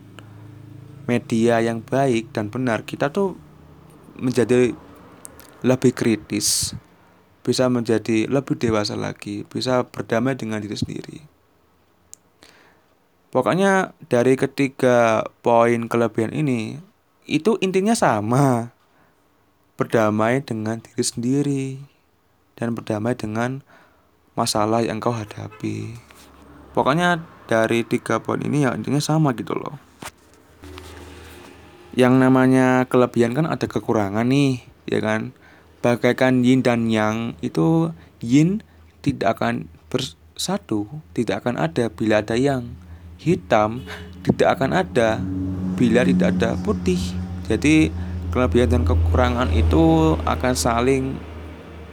media 1.10 1.60
yang 1.60 1.82
baik 1.82 2.30
dan 2.34 2.54
benar, 2.54 2.86
kita 2.86 3.10
tuh 3.10 3.36
menjadi 4.20 4.76
lebih 5.66 5.92
kritis, 5.92 6.78
bisa 7.42 7.68
menjadi 7.68 8.30
lebih 8.30 8.56
dewasa 8.56 8.94
lagi, 8.96 9.44
bisa 9.48 9.84
berdamai 9.88 10.38
dengan 10.38 10.62
diri 10.62 10.78
sendiri. 10.78 11.20
Pokoknya 13.30 13.94
dari 14.10 14.34
ketiga 14.34 15.22
poin 15.46 15.86
kelebihan 15.86 16.34
ini 16.34 16.82
itu 17.30 17.62
intinya 17.62 17.94
sama. 17.94 18.74
Berdamai 19.78 20.44
dengan 20.44 20.84
diri 20.84 21.04
sendiri 21.06 21.66
dan 22.60 22.76
berdamai 22.76 23.16
dengan 23.16 23.64
masalah 24.40 24.80
yang 24.80 25.04
kau 25.04 25.12
hadapi. 25.12 26.00
Pokoknya 26.72 27.20
dari 27.52 27.84
tiga 27.84 28.24
poin 28.24 28.40
ini 28.40 28.64
ya 28.64 28.72
intinya 28.72 29.04
sama 29.04 29.36
gitu 29.36 29.52
loh. 29.60 29.76
Yang 31.92 32.14
namanya 32.24 32.88
kelebihan 32.88 33.36
kan 33.36 33.44
ada 33.44 33.68
kekurangan 33.68 34.24
nih, 34.24 34.64
ya 34.88 35.04
kan? 35.04 35.36
Bagaikan 35.84 36.48
yin 36.48 36.64
dan 36.64 36.88
yang 36.88 37.36
itu 37.44 37.92
yin 38.24 38.64
tidak 39.04 39.36
akan 39.36 39.68
bersatu, 39.92 40.88
tidak 41.12 41.44
akan 41.44 41.60
ada 41.60 41.92
bila 41.92 42.24
ada 42.24 42.40
yang. 42.40 42.72
Hitam 43.20 43.84
tidak 44.24 44.56
akan 44.56 44.72
ada 44.72 45.20
bila 45.76 46.08
tidak 46.08 46.40
ada 46.40 46.56
putih. 46.64 47.00
Jadi 47.52 47.92
kelebihan 48.32 48.72
dan 48.72 48.84
kekurangan 48.88 49.52
itu 49.52 50.16
akan 50.24 50.54
saling 50.56 51.20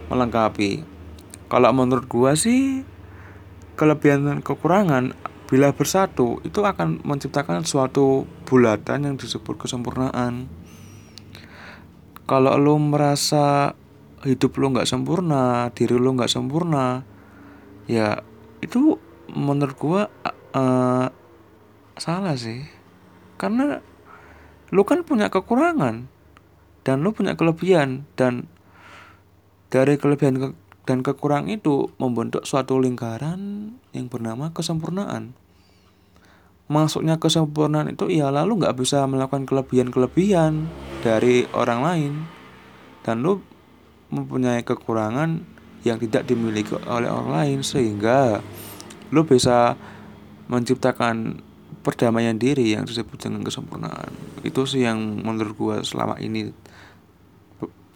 melengkapi 0.07 0.87
kalau 1.47 1.71
menurut 1.71 2.11
gua 2.11 2.35
sih 2.35 2.83
kelebihan 3.79 4.27
dan 4.27 4.39
kekurangan 4.43 5.15
bila 5.47 5.71
bersatu 5.71 6.43
itu 6.43 6.59
akan 6.67 7.07
menciptakan 7.07 7.63
suatu 7.63 8.27
bulatan 8.51 9.07
yang 9.07 9.15
disebut 9.15 9.55
kesempurnaan. 9.55 10.51
Kalau 12.27 12.59
lo 12.59 12.75
merasa 12.83 13.79
hidup 14.27 14.59
lo 14.59 14.75
nggak 14.75 14.91
sempurna 14.91 15.71
diri 15.71 15.95
lo 15.95 16.11
nggak 16.19 16.33
sempurna 16.33 17.07
ya 17.87 18.19
itu 18.59 18.99
menurut 19.31 19.77
gua 19.79 20.03
uh, 20.51 21.07
salah 21.95 22.35
sih. 22.35 22.67
Karena 23.39 23.79
lo 24.75 24.83
kan 24.83 25.07
punya 25.07 25.31
kekurangan 25.31 26.11
dan 26.83 26.97
lo 27.07 27.15
punya 27.15 27.39
kelebihan 27.39 28.03
dan 28.19 28.51
dari 29.71 29.95
kelebihan 29.95 30.43
ke 30.43 30.49
dan 30.87 31.03
kekurangan 31.03 31.51
itu 31.51 31.91
membentuk 31.99 32.47
suatu 32.47 32.79
lingkaran 32.79 33.75
yang 33.91 34.07
bernama 34.07 34.55
kesempurnaan. 34.55 35.35
Masuknya 36.71 37.19
kesempurnaan 37.19 37.91
itu 37.91 38.11
ya 38.11 38.31
lalu 38.31 38.63
nggak 38.63 38.79
bisa 38.79 39.03
melakukan 39.07 39.47
kelebihan-kelebihan 39.47 40.67
dari 41.03 41.47
orang 41.55 41.81
lain 41.83 42.13
dan 43.03 43.23
lu 43.23 43.43
mempunyai 44.11 44.63
kekurangan 44.63 45.43
yang 45.83 45.99
tidak 46.03 46.27
dimiliki 46.27 46.75
oleh 46.87 47.07
orang 47.07 47.31
lain 47.31 47.59
sehingga 47.63 48.43
lu 49.15 49.23
bisa 49.23 49.79
menciptakan 50.51 51.43
perdamaian 51.87 52.35
diri 52.35 52.75
yang 52.75 52.83
disebut 52.83 53.31
dengan 53.31 53.47
kesempurnaan 53.47 54.11
itu 54.43 54.67
sih 54.67 54.83
yang 54.83 55.23
menurut 55.23 55.55
gue 55.55 55.77
selama 55.87 56.19
ini 56.19 56.51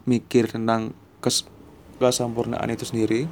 mikir 0.06 0.46
tentang 0.46 0.94
kes 1.18 1.46
kesempurnaan 2.00 2.72
itu 2.72 2.88
sendiri. 2.88 3.28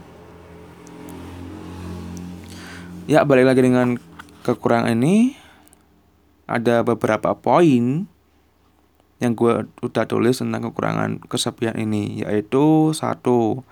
Ya 3.08 3.24
balik 3.24 3.48
lagi 3.48 3.64
dengan 3.64 3.96
kekurangan 4.44 4.92
ini. 4.92 5.32
Ada 6.48 6.80
beberapa 6.84 7.36
poin 7.36 8.08
yang 9.18 9.32
gue 9.34 9.66
udah 9.82 10.04
tulis 10.08 10.40
tentang 10.40 10.70
kekurangan 10.70 11.20
kesepian 11.26 11.76
ini 11.76 12.22
yaitu 12.22 12.94
satu 12.94 13.66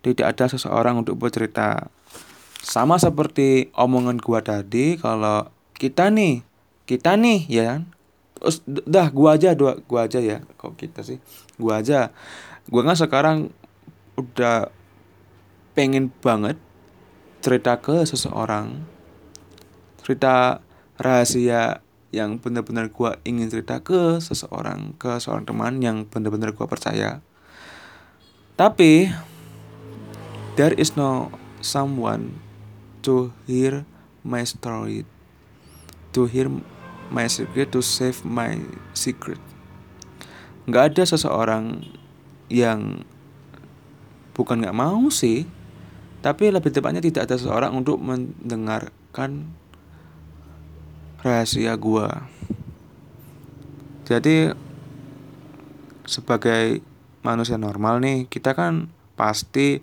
tidak 0.00 0.34
ada 0.34 0.50
seseorang 0.50 1.02
untuk 1.02 1.18
bercerita. 1.18 1.90
Sama 2.62 2.98
seperti 2.98 3.70
omongan 3.78 4.18
gue 4.18 4.40
tadi 4.42 4.86
kalau 4.98 5.46
kita 5.78 6.10
nih 6.10 6.42
kita 6.86 7.14
nih 7.18 7.46
ya 7.46 7.62
kan? 7.74 7.80
Terus 8.38 8.56
dah 8.66 9.06
gue 9.10 9.28
aja 9.30 9.54
dua 9.54 9.78
gua 9.86 10.06
aja 10.06 10.18
ya. 10.22 10.42
Kok 10.58 10.74
kita 10.78 11.02
sih? 11.02 11.18
Gue 11.58 11.74
aja. 11.74 12.10
Gue 12.66 12.82
kan 12.82 12.98
sekarang 12.98 13.54
udah 14.16 14.72
pengen 15.76 16.12
banget 16.24 16.56
cerita 17.44 17.78
ke 17.78 18.02
seseorang. 18.08 18.88
Cerita 20.00 20.64
rahasia 20.96 21.84
yang 22.14 22.40
benar-benar 22.40 22.88
gue 22.88 23.10
ingin 23.28 23.52
cerita 23.52 23.84
ke 23.84 24.16
seseorang 24.24 24.96
ke 24.96 25.20
seorang 25.20 25.44
teman 25.44 25.84
yang 25.84 26.08
benar-benar 26.08 26.56
gue 26.56 26.66
percaya. 26.66 27.20
Tapi 28.56 29.12
there 30.56 30.72
is 30.80 30.96
no 30.96 31.28
someone 31.60 32.40
to 33.04 33.36
hear 33.44 33.84
my 34.24 34.40
story 34.42 35.04
to 36.16 36.24
hear 36.24 36.48
my 37.12 37.28
secret 37.28 37.68
to 37.76 37.84
save 37.84 38.24
my 38.24 38.56
secret. 38.96 39.38
Nggak 40.64 40.96
ada 40.96 41.02
seseorang 41.04 41.84
yang 42.48 43.04
bukan 44.36 44.60
nggak 44.60 44.76
mau 44.76 45.08
sih 45.08 45.48
tapi 46.20 46.52
lebih 46.52 46.74
tepatnya 46.74 47.00
tidak 47.00 47.30
ada 47.30 47.36
seseorang 47.38 47.72
untuk 47.72 48.02
mendengarkan 48.02 49.46
rahasia 51.22 51.78
gua. 51.78 52.26
Jadi 54.06 54.50
sebagai 56.06 56.82
manusia 57.22 57.58
normal 57.58 57.98
nih 57.98 58.30
kita 58.30 58.54
kan 58.54 58.90
pasti 59.18 59.82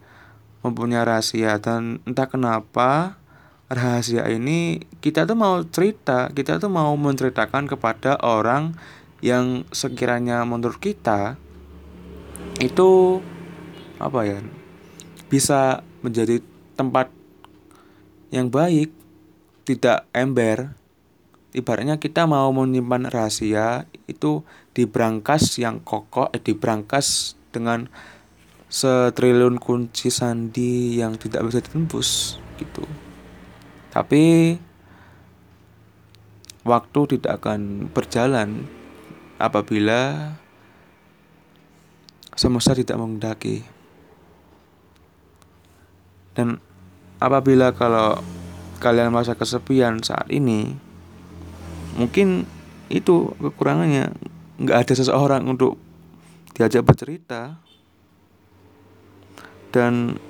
mempunyai 0.63 1.04
rahasia 1.04 1.60
dan 1.60 2.00
entah 2.08 2.32
kenapa 2.32 3.20
rahasia 3.68 4.28
ini 4.32 4.84
kita 5.04 5.28
tuh 5.28 5.36
mau 5.36 5.60
cerita 5.68 6.32
kita 6.32 6.63
tuh 6.63 6.72
mau 6.72 6.96
menceritakan 6.96 7.68
kepada 7.68 8.16
orang 8.24 8.76
yang 9.20 9.68
sekiranya 9.76 10.48
menurut 10.48 10.80
kita 10.80 11.36
itu 12.63 13.20
apa 14.04 14.28
ya 14.28 14.39
bisa 15.32 15.82
menjadi 16.04 16.44
tempat 16.76 17.10
yang 18.30 18.50
baik 18.50 18.92
tidak 19.63 20.06
ember. 20.12 20.76
Ibaratnya 21.54 22.02
kita 22.02 22.26
mau 22.26 22.50
menyimpan 22.50 23.13
rahasia 23.13 23.86
itu 24.10 24.42
di 24.74 24.89
brankas 24.89 25.62
yang 25.62 25.86
kokoh 25.86 26.34
eh, 26.34 26.42
di 26.42 26.58
brankas 26.58 27.38
dengan 27.54 27.86
setriliun 28.74 29.62
kunci 29.62 30.10
sandi 30.10 30.98
yang 30.98 31.13
tidak 31.22 31.46
bisa 31.46 31.62
ditembus 31.62 32.42
gitu. 32.58 32.82
Tapi 33.94 34.58
waktu 36.66 37.00
tidak 37.13 37.46
akan 37.46 37.94
berjalan 37.94 38.66
apabila 39.38 40.34
semesta 42.34 42.74
tidak 42.74 42.98
menghendaki 42.98 43.62
dan 46.34 46.62
apabila 47.22 47.72
kalau 47.74 48.19
kalian 48.84 49.15
merasa 49.15 49.38
kesepian 49.38 50.04
saat 50.04 50.28
ini 50.28 50.76
mungkin 51.96 52.50
itu 52.93 53.34
kekurangannya. 53.41 54.13
Nggak 54.62 54.78
ada 54.86 54.93
seseorang 54.93 55.43
untuk 55.50 55.82
diajak 56.54 56.86
bercerita. 56.86 57.58
Dan 59.74 60.22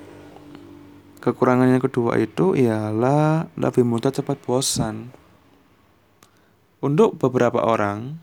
kekurangannya 1.20 1.76
kedua 1.76 2.16
itu 2.16 2.56
ialah 2.56 3.52
lebih 3.60 3.84
mudah 3.84 4.08
cepat 4.08 4.40
bosan. 4.40 5.12
Untuk 6.80 7.16
beberapa 7.20 7.64
orang 7.64 8.20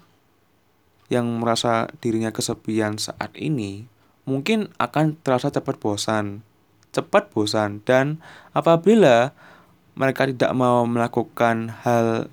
yang 1.10 1.26
merasa 1.41 1.89
dirinya 2.02 2.34
kesepian 2.34 2.98
saat 2.98 3.34
ini 3.38 3.89
mungkin 4.24 4.70
akan 4.78 5.17
terasa 5.22 5.50
cepat 5.50 5.82
bosan 5.82 6.46
cepat 6.91 7.32
bosan 7.32 7.80
dan 7.88 8.19
apabila 8.51 9.32
mereka 9.95 10.27
tidak 10.27 10.51
mau 10.56 10.84
melakukan 10.88 11.71
hal 11.84 12.27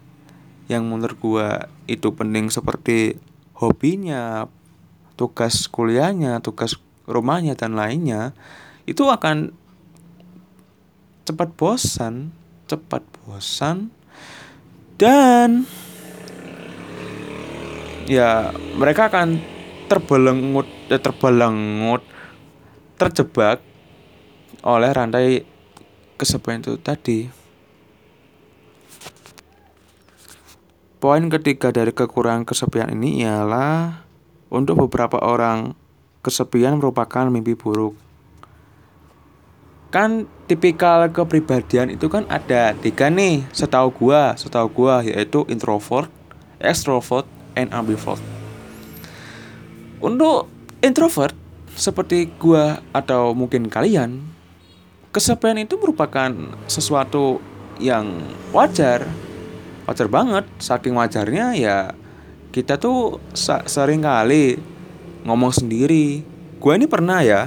yang 0.69 0.87
menurut 0.87 1.19
gua 1.19 1.49
itu 1.89 2.13
penting 2.13 2.53
seperti 2.53 3.17
hobinya, 3.57 4.47
tugas 5.19 5.67
kuliahnya, 5.67 6.39
tugas 6.45 6.79
rumahnya 7.09 7.57
dan 7.59 7.75
lainnya 7.75 8.37
itu 8.85 9.03
akan 9.09 9.51
cepat 11.29 11.49
bosan, 11.57 12.33
cepat 12.65 13.05
bosan. 13.25 13.93
Dan 14.99 15.69
ya 18.09 18.51
mereka 18.75 19.13
akan 19.13 19.39
terbelengut, 19.87 20.67
eh, 20.89 20.97
terbelengut, 20.97 22.03
terjebak 22.97 23.61
oleh 24.67 24.91
rantai 24.91 25.47
kesepian 26.19 26.63
itu 26.63 26.75
tadi. 26.83 27.31
Poin 30.99 31.23
ketiga 31.31 31.71
dari 31.71 31.95
kekurangan 31.95 32.43
kesepian 32.43 32.91
ini 32.91 33.23
ialah 33.23 34.03
untuk 34.51 34.83
beberapa 34.83 35.23
orang 35.23 35.79
kesepian 36.27 36.83
merupakan 36.83 37.31
mimpi 37.31 37.55
buruk. 37.55 37.95
Kan 39.95 40.27
tipikal 40.51 41.07
kepribadian 41.09 41.95
itu 41.95 42.11
kan 42.11 42.27
ada 42.27 42.75
tiga 42.77 43.09
nih, 43.09 43.47
setahu 43.55 43.95
gua, 43.95 44.35
setahu 44.35 44.69
gua 44.75 45.07
yaitu 45.07 45.47
introvert, 45.47 46.11
extrovert, 46.59 47.25
and 47.55 47.71
ambivert. 47.71 48.21
Untuk 50.03 50.51
introvert 50.83 51.33
seperti 51.79 52.29
gua 52.43 52.83
atau 52.91 53.33
mungkin 53.39 53.71
kalian, 53.71 54.29
kesepian 55.11 55.59
itu 55.61 55.81
merupakan 55.81 56.31
sesuatu 56.69 57.41
yang 57.81 58.23
wajar. 58.53 59.07
Wajar 59.89 60.09
banget. 60.11 60.45
Saking 60.61 60.95
wajarnya 60.99 61.57
ya 61.57 61.79
kita 62.53 62.81
tuh 62.81 63.23
sering 63.67 64.03
kali 64.05 64.59
ngomong 65.25 65.53
sendiri. 65.55 66.25
Gue 66.59 66.73
ini 66.75 66.91
pernah 66.91 67.23
ya 67.23 67.47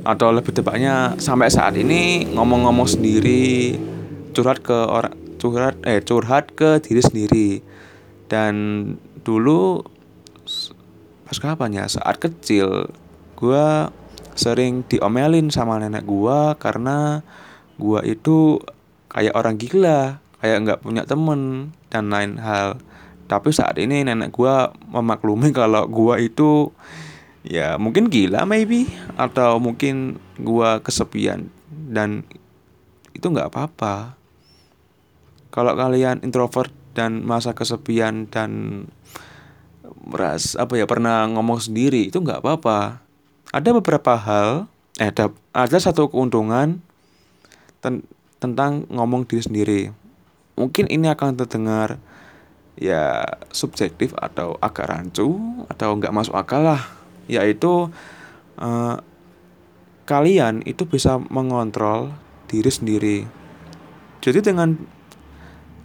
atau 0.00 0.32
lebih 0.32 0.56
tepatnya 0.56 1.16
sampai 1.20 1.52
saat 1.52 1.76
ini 1.76 2.24
ngomong-ngomong 2.32 2.88
sendiri 2.88 3.76
curhat 4.32 4.64
ke 4.64 4.72
orang 4.72 5.12
curhat 5.36 5.76
eh 5.84 6.00
curhat 6.00 6.52
ke 6.52 6.80
diri 6.84 7.02
sendiri. 7.02 7.50
Dan 8.30 8.54
dulu 9.26 9.82
pas 11.26 11.38
kapan 11.38 11.82
ya? 11.82 11.84
Saat 11.90 12.22
kecil 12.22 12.90
gue 13.40 13.66
sering 14.34 14.86
diomelin 14.86 15.50
sama 15.50 15.78
nenek 15.80 16.06
gue 16.06 16.40
karena 16.58 17.24
gue 17.80 18.00
itu 18.06 18.60
kayak 19.10 19.34
orang 19.34 19.56
gila 19.58 20.22
kayak 20.40 20.58
nggak 20.64 20.80
punya 20.82 21.02
temen 21.04 21.72
dan 21.90 22.08
lain 22.08 22.38
hal. 22.40 22.78
Tapi 23.30 23.54
saat 23.54 23.78
ini 23.78 24.02
nenek 24.02 24.34
gue 24.34 24.54
memaklumi 24.90 25.54
kalau 25.60 25.86
gue 25.86 26.16
itu 26.30 26.70
ya 27.40 27.80
mungkin 27.80 28.12
gila 28.12 28.44
maybe 28.44 28.84
atau 29.16 29.56
mungkin 29.56 30.20
gue 30.36 30.70
kesepian 30.84 31.48
dan 31.70 32.24
itu 33.16 33.26
nggak 33.26 33.52
apa-apa. 33.52 34.16
Kalau 35.50 35.74
kalian 35.74 36.22
introvert 36.22 36.70
dan 36.94 37.26
masa 37.26 37.54
kesepian 37.54 38.30
dan 38.30 38.86
meras 40.00 40.54
apa 40.54 40.78
ya 40.78 40.86
pernah 40.86 41.26
ngomong 41.28 41.60
sendiri 41.60 42.08
itu 42.08 42.18
nggak 42.22 42.40
apa-apa 42.42 43.09
ada 43.50 43.68
beberapa 43.74 44.14
hal 44.14 44.70
eh 44.98 45.10
ada 45.10 45.30
ada 45.54 45.78
satu 45.78 46.10
keuntungan 46.10 46.82
ten, 47.82 48.04
tentang 48.38 48.86
ngomong 48.90 49.26
diri 49.26 49.42
sendiri 49.42 49.82
Mungkin 50.60 50.92
ini 50.92 51.08
akan 51.08 51.40
terdengar 51.40 51.96
ya 52.76 53.24
subjektif 53.48 54.12
atau 54.12 54.60
agak 54.60 54.92
rancu 54.92 55.40
atau 55.72 55.96
nggak 55.96 56.12
masuk 56.12 56.36
akal 56.36 56.60
lah. 56.60 56.84
Yaitu 57.32 57.88
uh, 58.60 59.00
kalian 60.04 60.60
itu 60.68 60.84
bisa 60.84 61.16
mengontrol 61.32 62.12
diri 62.44 62.68
sendiri. 62.68 63.18
Jadi 64.20 64.44
dengan 64.44 64.76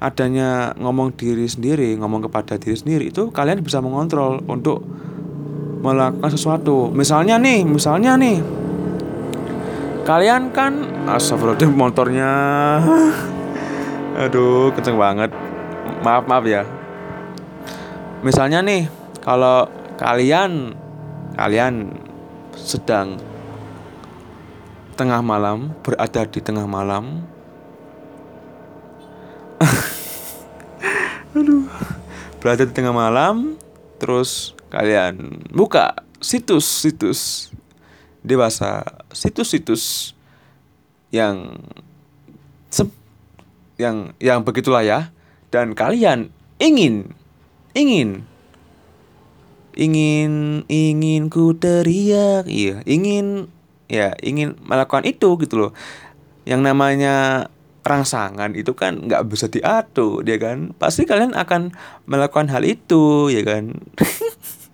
adanya 0.03 0.75
ngomong 0.75 1.15
diri 1.15 1.47
sendiri, 1.47 1.95
ngomong 1.95 2.27
kepada 2.27 2.59
diri 2.59 2.75
sendiri 2.75 3.15
itu 3.15 3.31
kalian 3.31 3.63
bisa 3.63 3.79
mengontrol 3.79 4.43
untuk 4.43 4.83
melakukan 5.85 6.33
sesuatu. 6.33 6.89
Misalnya 6.89 7.37
nih, 7.37 7.61
misalnya 7.61 8.17
nih, 8.17 8.41
kalian 10.01 10.49
kan 10.49 10.81
astagfirullahaladzim 11.05 11.77
motornya, 11.77 12.31
aduh 14.25 14.73
kenceng 14.73 14.97
banget. 14.97 15.29
Maaf 16.01 16.25
maaf 16.25 16.45
ya. 16.49 16.65
Misalnya 18.25 18.65
nih, 18.65 18.89
kalau 19.21 19.69
kalian 20.01 20.73
kalian 21.37 21.93
sedang 22.55 23.19
tengah 24.95 25.19
malam 25.19 25.75
berada 25.83 26.23
di 26.23 26.39
tengah 26.39 26.63
malam 26.63 27.27
aduh 31.35 31.67
berada 32.39 32.63
di 32.63 32.71
tengah 32.71 32.95
malam 32.95 33.59
terus 33.99 34.54
kalian 34.75 35.39
buka 35.55 36.03
situs-situs 36.19 37.47
dewasa 38.19 38.83
situs-situs 39.15 40.11
yang 41.15 41.55
yang 43.79 44.15
yang 44.19 44.43
begitulah 44.43 44.83
ya. 44.83 45.11
Dan 45.51 45.71
kalian 45.71 46.31
ingin 46.59 47.15
ingin 47.71 48.27
ingin 49.75 50.63
ingin 50.67 51.31
ku 51.31 51.55
teriak. 51.55 52.47
Iya 52.47 52.83
ingin 52.83 53.47
ya 53.87 54.15
ingin 54.19 54.59
melakukan 54.63 55.07
itu 55.07 55.39
gitu 55.39 55.55
loh. 55.55 55.71
Yang 56.43 56.61
namanya 56.67 57.15
rangsangan 57.85 58.57
itu 58.57 58.73
kan 58.73 59.05
nggak 59.05 59.23
bisa 59.29 59.47
diatur 59.47 60.25
dia 60.25 60.35
kan? 60.35 60.75
Pasti 60.75 61.07
kalian 61.07 61.35
akan 61.35 61.71
melakukan 62.09 62.51
hal 62.51 62.63
itu 62.67 63.31
ya 63.31 63.45
kan 63.45 63.71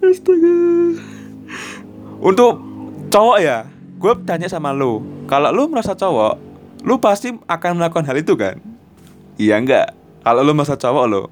astaga. 0.00 0.54
Untuk 2.20 2.52
cowok 3.10 3.38
ya 3.40 3.66
gue 4.00 4.12
tanya 4.24 4.48
sama 4.48 4.72
lo 4.72 5.04
kalau 5.28 5.52
lo 5.52 5.68
merasa 5.68 5.92
cowok 5.92 6.34
lo 6.84 6.96
pasti 6.96 7.36
akan 7.44 7.76
melakukan 7.76 8.08
hal 8.08 8.16
itu 8.16 8.32
kan? 8.36 8.56
Iya 9.36 9.60
enggak? 9.60 9.92
Kalau 10.24 10.40
lo 10.44 10.52
merasa 10.56 10.76
cowok 10.76 11.04
lo 11.08 11.22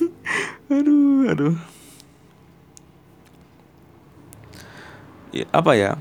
aduh 0.74 1.28
aduh. 1.28 1.56
Ya, 5.30 5.46
apa 5.54 5.78
ya? 5.78 5.94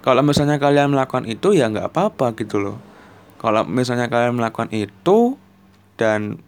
Kalau 0.00 0.22
misalnya 0.22 0.56
kalian 0.56 0.94
melakukan 0.94 1.26
itu 1.28 1.52
ya 1.52 1.68
nggak 1.68 1.92
apa-apa 1.92 2.32
gitu 2.38 2.62
loh. 2.62 2.78
Kalau 3.36 3.66
misalnya 3.68 4.08
kalian 4.08 4.38
melakukan 4.38 4.72
itu 4.72 5.36
dan 5.96 6.40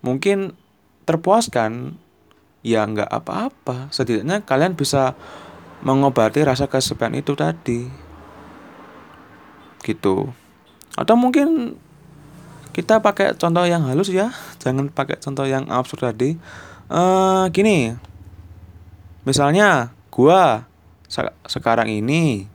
mungkin 0.00 0.56
terpuaskan 1.04 1.96
ya 2.60 2.84
nggak 2.84 3.08
apa-apa. 3.08 3.88
Setidaknya 3.92 4.44
kalian 4.44 4.76
bisa 4.76 5.16
mengobati 5.80 6.44
rasa 6.44 6.68
kesepian 6.68 7.16
itu 7.16 7.32
tadi. 7.32 7.88
Gitu. 9.80 10.28
Atau 10.94 11.14
mungkin 11.16 11.80
kita 12.70 13.00
pakai 13.00 13.34
contoh 13.34 13.64
yang 13.64 13.88
halus 13.88 14.12
ya. 14.12 14.30
Jangan 14.60 14.92
pakai 14.92 15.16
contoh 15.18 15.48
yang 15.48 15.66
absurd 15.72 16.12
tadi. 16.12 16.36
Uh, 16.92 17.48
gini. 17.48 17.96
Misalnya 19.24 19.96
gua 20.12 20.68
sekarang 21.46 21.90
ini 21.90 22.46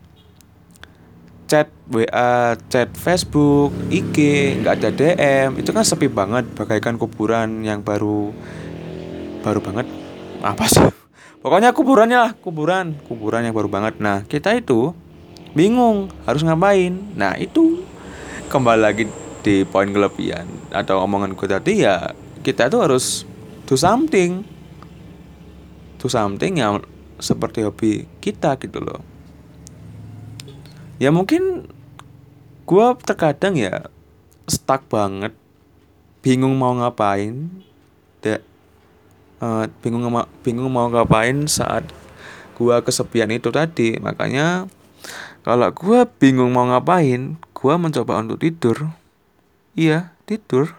chat 1.46 1.70
WA, 1.90 2.58
chat 2.70 2.90
Facebook, 2.98 3.70
IG, 3.94 4.18
nggak 4.62 4.74
ada 4.82 4.90
DM, 4.90 5.62
itu 5.62 5.70
kan 5.70 5.86
sepi 5.86 6.10
banget, 6.10 6.50
bagaikan 6.58 6.98
kuburan 6.98 7.62
yang 7.62 7.86
baru 7.86 8.34
baru 9.46 9.60
banget. 9.62 9.86
Apa 10.42 10.66
sih? 10.66 10.82
Pokoknya 11.46 11.72
kuburannya 11.78 12.18
lah, 12.18 12.32
kuburan, 12.34 12.98
kuburan 13.06 13.46
yang 13.46 13.54
baru 13.54 13.70
banget. 13.70 14.02
Nah, 14.02 14.26
kita 14.26 14.58
itu 14.58 14.98
bingung 15.54 16.10
harus 16.26 16.42
ngapain. 16.42 16.98
Nah, 17.14 17.38
itu 17.38 17.86
kembali 18.50 18.82
lagi 18.82 19.06
di 19.46 19.62
poin 19.62 19.86
kelebihan 19.94 20.50
atau 20.74 21.06
omongan 21.06 21.38
gue 21.38 21.46
tadi 21.46 21.86
ya 21.86 22.18
kita 22.42 22.66
itu 22.66 22.82
harus 22.82 23.30
do 23.70 23.78
something 23.78 24.42
do 26.02 26.10
something 26.10 26.58
yang 26.58 26.82
seperti 27.22 27.62
hobi 27.62 28.10
kita 28.18 28.58
gitu 28.58 28.82
loh 28.82 29.15
ya 31.02 31.10
mungkin 31.12 31.70
gue 32.66 32.86
terkadang 33.06 33.56
ya 33.60 33.88
stuck 34.46 34.86
banget 34.90 35.34
bingung 36.26 36.58
mau 36.58 36.74
ngapain 36.74 37.50
de, 38.26 38.42
uh, 39.38 39.70
bingung 39.86 40.10
bingung 40.42 40.74
mau 40.74 40.90
ngapain 40.90 41.46
saat 41.46 41.86
gue 42.56 42.76
kesepian 42.82 43.30
itu 43.30 43.52
tadi. 43.52 44.00
Makanya 44.00 44.66
kalau 45.44 45.70
gue 45.70 46.00
bingung 46.18 46.56
mau 46.56 46.66
ngapain 46.66 47.38
gue 47.38 47.74
mencoba 47.78 48.24
untuk 48.24 48.42
tidur. 48.42 48.90
Iya 49.76 50.16
tidur. 50.26 50.74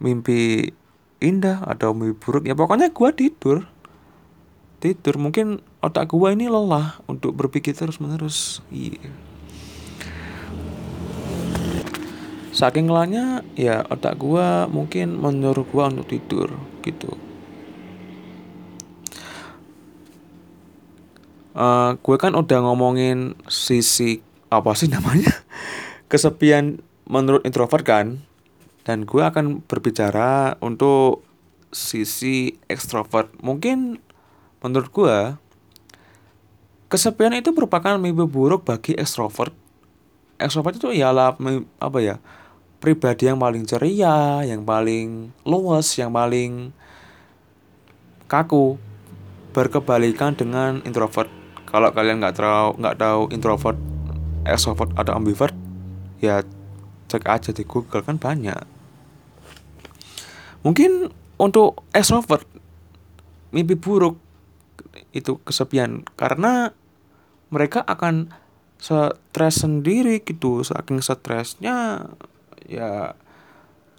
Mimpi 0.00 0.72
indah 1.22 1.62
atau 1.66 1.94
mimpi 1.94 2.16
buruk 2.18 2.48
ya 2.48 2.54
pokoknya 2.54 2.94
gue 2.94 3.10
tidur. 3.12 3.66
Tidur 4.80 5.14
mungkin 5.18 5.60
otak 5.82 6.14
gua 6.14 6.30
ini 6.30 6.46
lelah 6.46 7.02
untuk 7.10 7.34
berpikir 7.34 7.74
terus 7.74 7.98
menerus 7.98 8.62
iya. 8.70 9.10
Saking 12.54 12.86
lelahnya 12.86 13.42
ya 13.58 13.82
otak 13.90 14.16
gua 14.22 14.70
mungkin 14.70 15.18
menyuruh 15.18 15.66
gua 15.66 15.90
untuk 15.90 16.06
tidur 16.06 16.54
gitu. 16.86 17.10
Uh, 21.52 22.00
gue 22.00 22.16
kan 22.16 22.32
udah 22.32 22.64
ngomongin 22.64 23.36
sisi 23.44 24.24
apa 24.48 24.72
sih 24.72 24.88
namanya? 24.88 25.36
Kesepian 26.10 26.80
menurut 27.04 27.44
introvert 27.44 27.84
kan? 27.84 28.24
Dan 28.88 29.04
gue 29.04 29.20
akan 29.20 29.60
berbicara 29.60 30.56
untuk 30.64 31.28
sisi 31.68 32.56
ekstrovert. 32.72 33.36
Mungkin 33.44 34.00
menurut 34.64 34.88
gue 34.96 35.18
kesepian 36.92 37.32
itu 37.32 37.56
merupakan 37.56 37.96
mimpi 37.96 38.28
buruk 38.28 38.68
bagi 38.68 38.92
ekstrovert. 38.92 39.56
Ekstrovert 40.36 40.76
itu 40.76 40.92
ialah 40.92 41.32
apa 41.80 41.98
ya 42.04 42.20
pribadi 42.84 43.32
yang 43.32 43.40
paling 43.40 43.64
ceria 43.64 44.44
yang 44.44 44.68
paling 44.68 45.32
luas 45.48 45.88
yang 45.96 46.12
paling 46.12 46.76
kaku 48.28 48.76
berkebalikan 49.56 50.36
dengan 50.36 50.84
introvert. 50.84 51.32
Kalau 51.64 51.88
kalian 51.96 52.20
nggak 52.20 52.36
tahu 52.36 52.76
nggak 52.76 52.96
tahu 53.00 53.20
introvert 53.32 53.78
extrovert 54.44 54.92
atau 54.92 55.16
ambivert 55.16 55.56
ya 56.20 56.44
cek 57.08 57.24
aja 57.24 57.56
di 57.56 57.64
Google 57.64 58.04
kan 58.04 58.20
banyak. 58.20 58.68
Mungkin 60.60 61.08
untuk 61.40 61.88
extrovert 61.96 62.44
mimpi 63.48 63.80
buruk 63.80 64.20
itu 65.16 65.40
kesepian. 65.44 66.04
Karena 66.16 66.72
mereka 67.52 67.84
akan 67.84 68.32
stres 68.80 69.62
sendiri 69.62 70.24
gitu. 70.24 70.64
Saking 70.64 71.04
stresnya 71.04 72.08
ya 72.64 73.14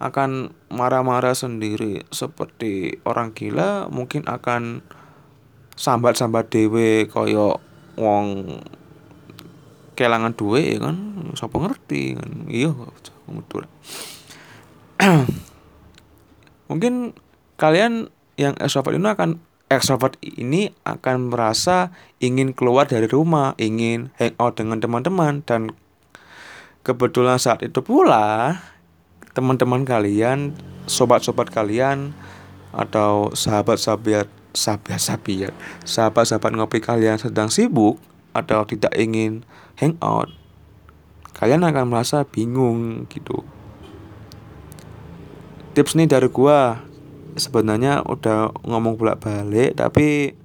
akan 0.02 0.52
marah-marah 0.68 1.32
sendiri. 1.32 2.02
Seperti 2.10 2.98
orang 3.06 3.32
gila 3.32 3.88
mungkin 3.88 4.26
akan 4.26 4.82
sambat-sambat 5.78 6.50
dewe 6.50 7.06
koyo 7.06 7.62
wong 7.94 8.58
kelangan 9.94 10.34
duwe 10.34 10.74
ya 10.74 10.90
kan? 10.90 10.96
Siapa 11.38 11.56
ngerti 11.56 12.18
kan? 12.18 12.30
Iya 12.50 12.74
betul 13.30 13.64
mungkin 16.70 17.12
kalian 17.58 18.10
yang 18.34 18.54
extrovert 18.58 18.98
itu 18.98 19.06
akan 19.06 19.42
extrovert 19.76 20.18
ini 20.22 20.70
akan 20.86 21.30
merasa 21.30 21.90
ingin 22.22 22.54
keluar 22.54 22.86
dari 22.86 23.10
rumah, 23.10 23.58
ingin 23.58 24.14
hangout 24.16 24.54
dengan 24.58 24.78
teman-teman. 24.80 25.42
Dan 25.42 25.74
kebetulan 26.86 27.36
saat 27.36 27.60
itu 27.66 27.82
pula 27.82 28.62
teman-teman 29.34 29.82
kalian, 29.82 30.54
sobat-sobat 30.86 31.50
kalian 31.50 32.14
atau 32.74 33.30
sahabat-sahabat 33.34 34.26
sahabat-sahabat 34.54 35.50
sahabat-sahabat 35.82 36.50
ngopi 36.54 36.78
kalian 36.78 37.18
sedang 37.18 37.50
sibuk 37.50 37.98
atau 38.34 38.62
tidak 38.66 38.94
ingin 38.94 39.42
hangout 39.78 40.30
kalian 41.34 41.66
akan 41.66 41.90
merasa 41.90 42.22
bingung 42.22 43.10
gitu. 43.10 43.42
Tips 45.74 45.98
nih 45.98 46.06
dari 46.06 46.30
gua 46.30 46.78
sebenarnya 47.34 48.02
udah 48.06 48.54
ngomong 48.62 48.94
bolak-balik 48.98 49.74
tapi 49.74 50.38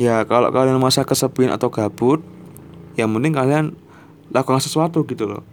ya 0.00 0.24
kalau 0.24 0.48
kalian 0.48 0.80
masa 0.80 1.04
kesepian 1.04 1.52
atau 1.52 1.68
gabut 1.68 2.24
ya 2.96 3.04
mending 3.08 3.36
kalian 3.36 3.76
lakukan 4.32 4.60
sesuatu 4.64 5.04
gitu 5.04 5.28
loh. 5.28 5.44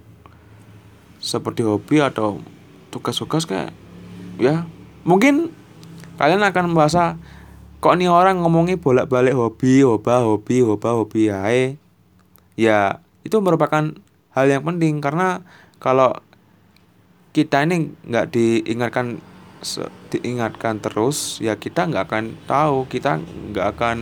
Seperti 1.19 1.67
hobi 1.67 1.99
atau 1.99 2.39
tugas-tugas 2.89 3.43
kayak 3.43 3.75
ya 4.39 4.63
mungkin 5.03 5.51
kalian 6.15 6.43
akan 6.43 6.71
merasa 6.71 7.19
kok 7.79 7.95
nih 7.95 8.11
orang 8.11 8.43
ngomongi 8.43 8.75
bolak-balik 8.75 9.35
hobi, 9.35 9.83
hoba, 9.83 10.23
hobi, 10.23 10.63
hoba, 10.63 10.99
hobi, 10.99 11.31
ya 11.31 11.47
ya 12.59 12.79
itu 13.23 13.35
merupakan 13.39 13.95
hal 14.35 14.45
yang 14.47 14.63
penting 14.67 14.99
karena 14.99 15.43
kalau 15.79 16.19
kita 17.31 17.63
ini 17.63 17.95
nggak 18.03 18.35
diingatkan 18.35 19.23
diingatkan 20.09 20.79
terus 20.79 21.43
ya 21.43 21.59
kita 21.59 21.87
nggak 21.91 22.03
akan 22.07 22.25
tahu 22.47 22.87
kita 22.87 23.19
nggak 23.51 23.67
akan 23.75 23.97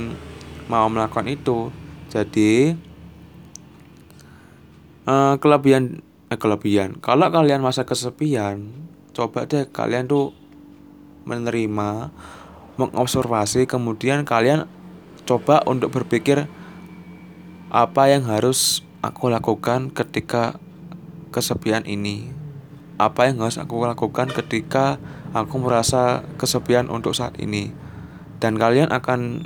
mau 0.70 0.86
melakukan 0.92 1.28
itu. 1.32 1.74
Jadi 2.08 2.76
uh, 5.08 5.36
kelebihan 5.42 6.04
eh, 6.30 6.40
kelebihan. 6.40 7.00
Kalau 7.00 7.28
kalian 7.32 7.64
masa 7.64 7.88
kesepian 7.88 8.70
coba 9.18 9.50
deh 9.50 9.66
kalian 9.66 10.06
tuh 10.06 10.30
menerima 11.26 12.14
mengobservasi 12.78 13.66
kemudian 13.66 14.22
kalian 14.22 14.70
coba 15.26 15.66
untuk 15.66 15.90
berpikir 15.90 16.46
apa 17.68 18.08
yang 18.08 18.24
harus 18.30 18.86
aku 19.04 19.28
lakukan 19.28 19.92
ketika 19.92 20.62
kesepian 21.34 21.84
ini. 21.84 22.32
Apa 22.98 23.30
yang 23.30 23.44
harus 23.44 23.60
aku 23.62 23.84
lakukan 23.84 24.32
ketika 24.32 24.98
aku 25.44 25.62
merasa 25.62 26.26
kesepian 26.42 26.90
untuk 26.90 27.14
saat 27.14 27.38
ini. 27.38 27.70
Dan 28.42 28.58
kalian 28.58 28.90
akan 28.94 29.44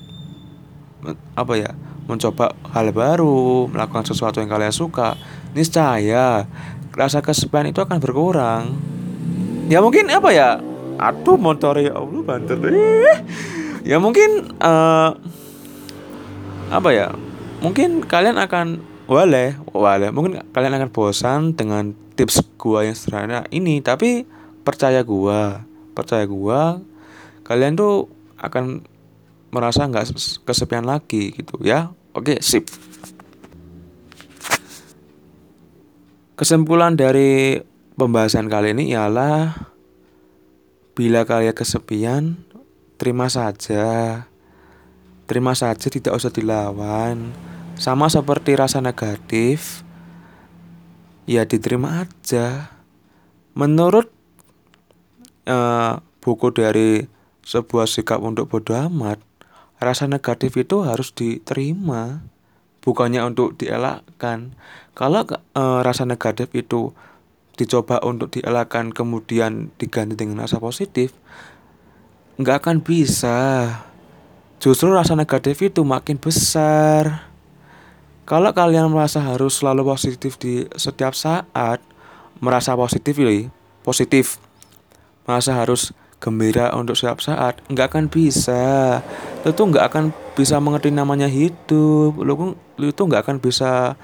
apa 1.34 1.54
ya 1.58 1.72
mencoba 2.06 2.54
hal 2.76 2.94
baru 2.94 3.68
melakukan 3.72 4.08
sesuatu 4.08 4.40
yang 4.40 4.52
kalian 4.52 4.76
suka. 4.76 5.18
Niscaya 5.52 6.48
rasa 6.96 7.20
kesepian 7.20 7.72
itu 7.72 7.80
akan 7.82 8.00
berkurang. 8.00 8.76
Ya 9.72 9.80
mungkin 9.80 10.12
apa 10.12 10.30
ya 10.36 10.60
aduh 11.02 11.40
motor 11.40 11.82
ya 11.82 11.98
Allah 11.98 12.22
banter 12.22 12.58
ya 13.82 13.98
mungkin 13.98 14.54
uh, 14.62 15.18
apa 16.70 16.90
ya 16.94 17.10
mungkin 17.60 18.06
kalian 18.06 18.38
akan 18.38 18.86
wale 19.10 19.58
wale 19.74 20.14
mungkin 20.14 20.46
kalian 20.54 20.78
akan 20.78 20.90
bosan 20.94 21.58
dengan 21.58 21.98
tips 22.14 22.46
gua 22.62 22.86
yang 22.86 22.94
sederhana 22.94 23.50
ini 23.50 23.82
tapi 23.82 24.30
percaya 24.62 25.02
gua 25.02 25.66
percaya 25.92 26.24
gua 26.28 26.80
kalian 27.44 27.76
tuh 27.76 28.08
akan 28.40 28.86
merasa 29.52 29.84
nggak 29.86 30.16
kesepian 30.48 30.88
lagi 30.88 31.36
gitu 31.36 31.60
ya. 31.62 31.92
Oke 32.16 32.40
sip. 32.40 32.68
Kesimpulan 36.40 36.98
dari 36.98 37.62
pembahasan 37.94 38.50
kali 38.50 38.74
ini 38.74 38.98
ialah 38.98 39.70
bila 40.98 41.22
kalian 41.28 41.54
kesepian 41.54 42.24
terima 42.98 43.30
saja. 43.30 44.26
Terima 45.30 45.56
saja 45.56 45.88
tidak 45.88 46.12
usah 46.12 46.28
dilawan. 46.28 47.32
Sama 47.80 48.12
seperti 48.12 48.54
rasa 48.54 48.84
negatif, 48.84 49.82
ya 51.24 51.48
diterima 51.48 52.04
aja. 52.04 52.76
Menurut 53.56 54.12
uh, 55.48 56.02
buku 56.22 56.54
dari 56.54 57.06
sebuah 57.42 57.90
sikap 57.90 58.22
untuk 58.22 58.50
bodoh 58.50 58.78
amat, 58.90 59.18
rasa 59.82 60.06
negatif 60.06 60.54
itu 60.62 60.86
harus 60.86 61.10
diterima, 61.14 62.22
bukannya 62.86 63.26
untuk 63.26 63.58
dielakkan. 63.58 64.54
Kalau 64.94 65.26
uh, 65.26 65.82
rasa 65.82 66.06
negatif 66.06 66.54
itu 66.54 66.94
dicoba 67.58 68.02
untuk 68.02 68.34
dielakkan 68.34 68.94
kemudian 68.94 69.74
diganti 69.78 70.18
dengan 70.18 70.46
rasa 70.46 70.62
positif, 70.62 71.14
nggak 72.38 72.58
akan 72.66 72.78
bisa. 72.82 73.38
Justru 74.62 74.94
rasa 74.94 75.18
negatif 75.18 75.58
itu 75.66 75.82
makin 75.82 76.22
besar. 76.22 77.30
Kalau 78.30 78.54
kalian 78.54 78.94
merasa 78.94 79.18
harus 79.18 79.58
selalu 79.58 79.82
positif 79.82 80.38
di 80.38 80.70
setiap 80.78 81.18
saat, 81.18 81.82
merasa 82.38 82.78
positif 82.78 83.18
ini, 83.18 83.50
positif, 83.82 84.38
merasa 85.26 85.56
harus 85.58 85.94
gembira 86.22 86.70
untuk 86.78 86.94
setiap 86.94 87.18
saat, 87.20 87.58
nggak 87.66 87.92
akan 87.92 88.06
bisa. 88.08 89.02
Lu 89.42 89.52
tuh 89.52 89.74
nggak 89.74 89.86
akan 89.90 90.04
bisa 90.38 90.62
mengerti 90.62 90.94
namanya 90.94 91.26
hidup. 91.26 92.14
Lu, 92.22 92.54
lu 92.56 92.86
itu 92.94 93.02
nggak 93.02 93.26
akan 93.26 93.38
bisa 93.42 93.98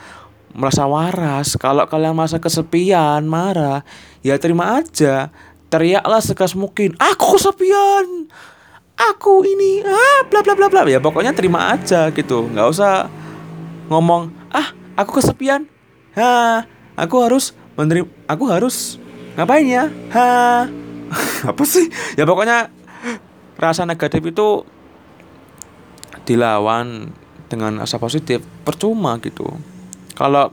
merasa 0.57 0.89
waras. 0.89 1.53
Kalau 1.61 1.85
kalian 1.85 2.17
merasa 2.17 2.41
kesepian, 2.41 3.21
marah, 3.29 3.85
ya 4.25 4.41
terima 4.41 4.81
aja. 4.81 5.29
Teriaklah 5.69 6.23
sekeras 6.23 6.57
mungkin. 6.57 6.97
Aku 6.97 7.37
kesepian. 7.37 8.31
Aku 8.97 9.45
ini 9.45 9.85
ah 9.85 10.25
bla 10.25 10.41
bla 10.41 10.57
bla 10.57 10.73
bla 10.73 10.81
ya 10.89 10.97
pokoknya 10.97 11.29
terima 11.29 11.69
aja 11.69 12.09
gitu 12.09 12.49
nggak 12.49 12.65
usah 12.65 13.05
ngomong 13.93 14.33
ah 14.49 14.73
aku 14.97 15.21
kesepian 15.21 15.69
ha 16.17 16.65
aku 16.97 17.21
harus 17.21 17.53
menerima 17.77 18.09
aku 18.25 18.49
harus 18.49 18.97
ngapain 19.37 19.69
ya 19.69 19.93
ha 20.09 20.65
apa 21.51 21.63
sih? 21.63 21.89
Ya 22.15 22.27
pokoknya 22.27 22.71
rasa 23.57 23.83
negatif 23.83 24.21
itu 24.21 24.63
dilawan 26.27 27.15
dengan 27.47 27.79
rasa 27.79 27.97
positif 27.97 28.43
percuma 28.67 29.17
gitu. 29.23 29.47
Kalau 30.13 30.51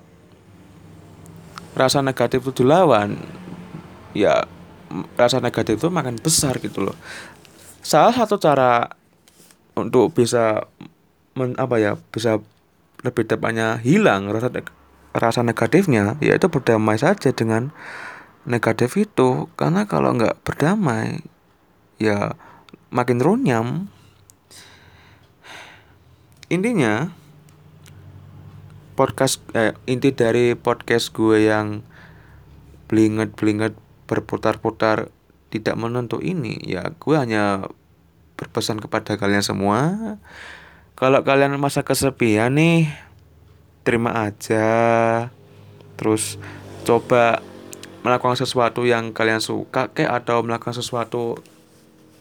rasa 1.74 2.00
negatif 2.00 2.46
itu 2.46 2.62
dilawan 2.62 3.18
ya 4.14 4.46
rasa 5.18 5.42
negatif 5.42 5.82
itu 5.82 5.90
makin 5.90 6.16
besar 6.22 6.62
gitu 6.62 6.86
loh. 6.86 6.96
Salah 7.82 8.14
satu 8.14 8.38
cara 8.38 8.94
untuk 9.74 10.14
bisa 10.14 10.70
men, 11.34 11.58
apa 11.58 11.82
ya 11.82 11.98
bisa 12.14 12.38
lebih 13.02 13.26
tepatnya 13.26 13.82
hilang 13.82 14.30
rasa 14.30 14.48
rasa 15.14 15.40
negatifnya 15.42 16.16
yaitu 16.22 16.46
berdamai 16.46 16.96
saja 16.96 17.34
dengan 17.34 17.74
negatif 18.44 18.96
itu 19.00 19.48
karena 19.56 19.88
kalau 19.88 20.16
nggak 20.16 20.40
berdamai 20.44 21.24
ya 22.00 22.36
makin 22.92 23.18
runyam. 23.20 23.88
Intinya 26.52 27.10
podcast 28.94 29.42
eh, 29.56 29.74
inti 29.88 30.14
dari 30.14 30.54
podcast 30.54 31.10
gue 31.10 31.50
yang 31.50 31.82
blinget 32.86 33.34
blinget 33.34 33.74
berputar-putar 34.04 35.08
tidak 35.48 35.74
menentu 35.80 36.20
ini 36.20 36.60
ya 36.62 36.92
gue 36.94 37.16
hanya 37.16 37.66
berpesan 38.36 38.78
kepada 38.78 39.16
kalian 39.16 39.42
semua 39.42 40.18
kalau 40.94 41.26
kalian 41.26 41.58
masa 41.58 41.82
kesepian 41.82 42.54
nih 42.54 42.86
terima 43.84 44.30
aja. 44.30 44.66
Terus 45.94 46.40
coba 46.82 47.44
melakukan 48.04 48.36
sesuatu 48.36 48.84
yang 48.84 49.16
kalian 49.16 49.40
suka 49.40 49.88
kayak 49.90 50.22
atau 50.22 50.44
melakukan 50.44 50.76
sesuatu 50.76 51.40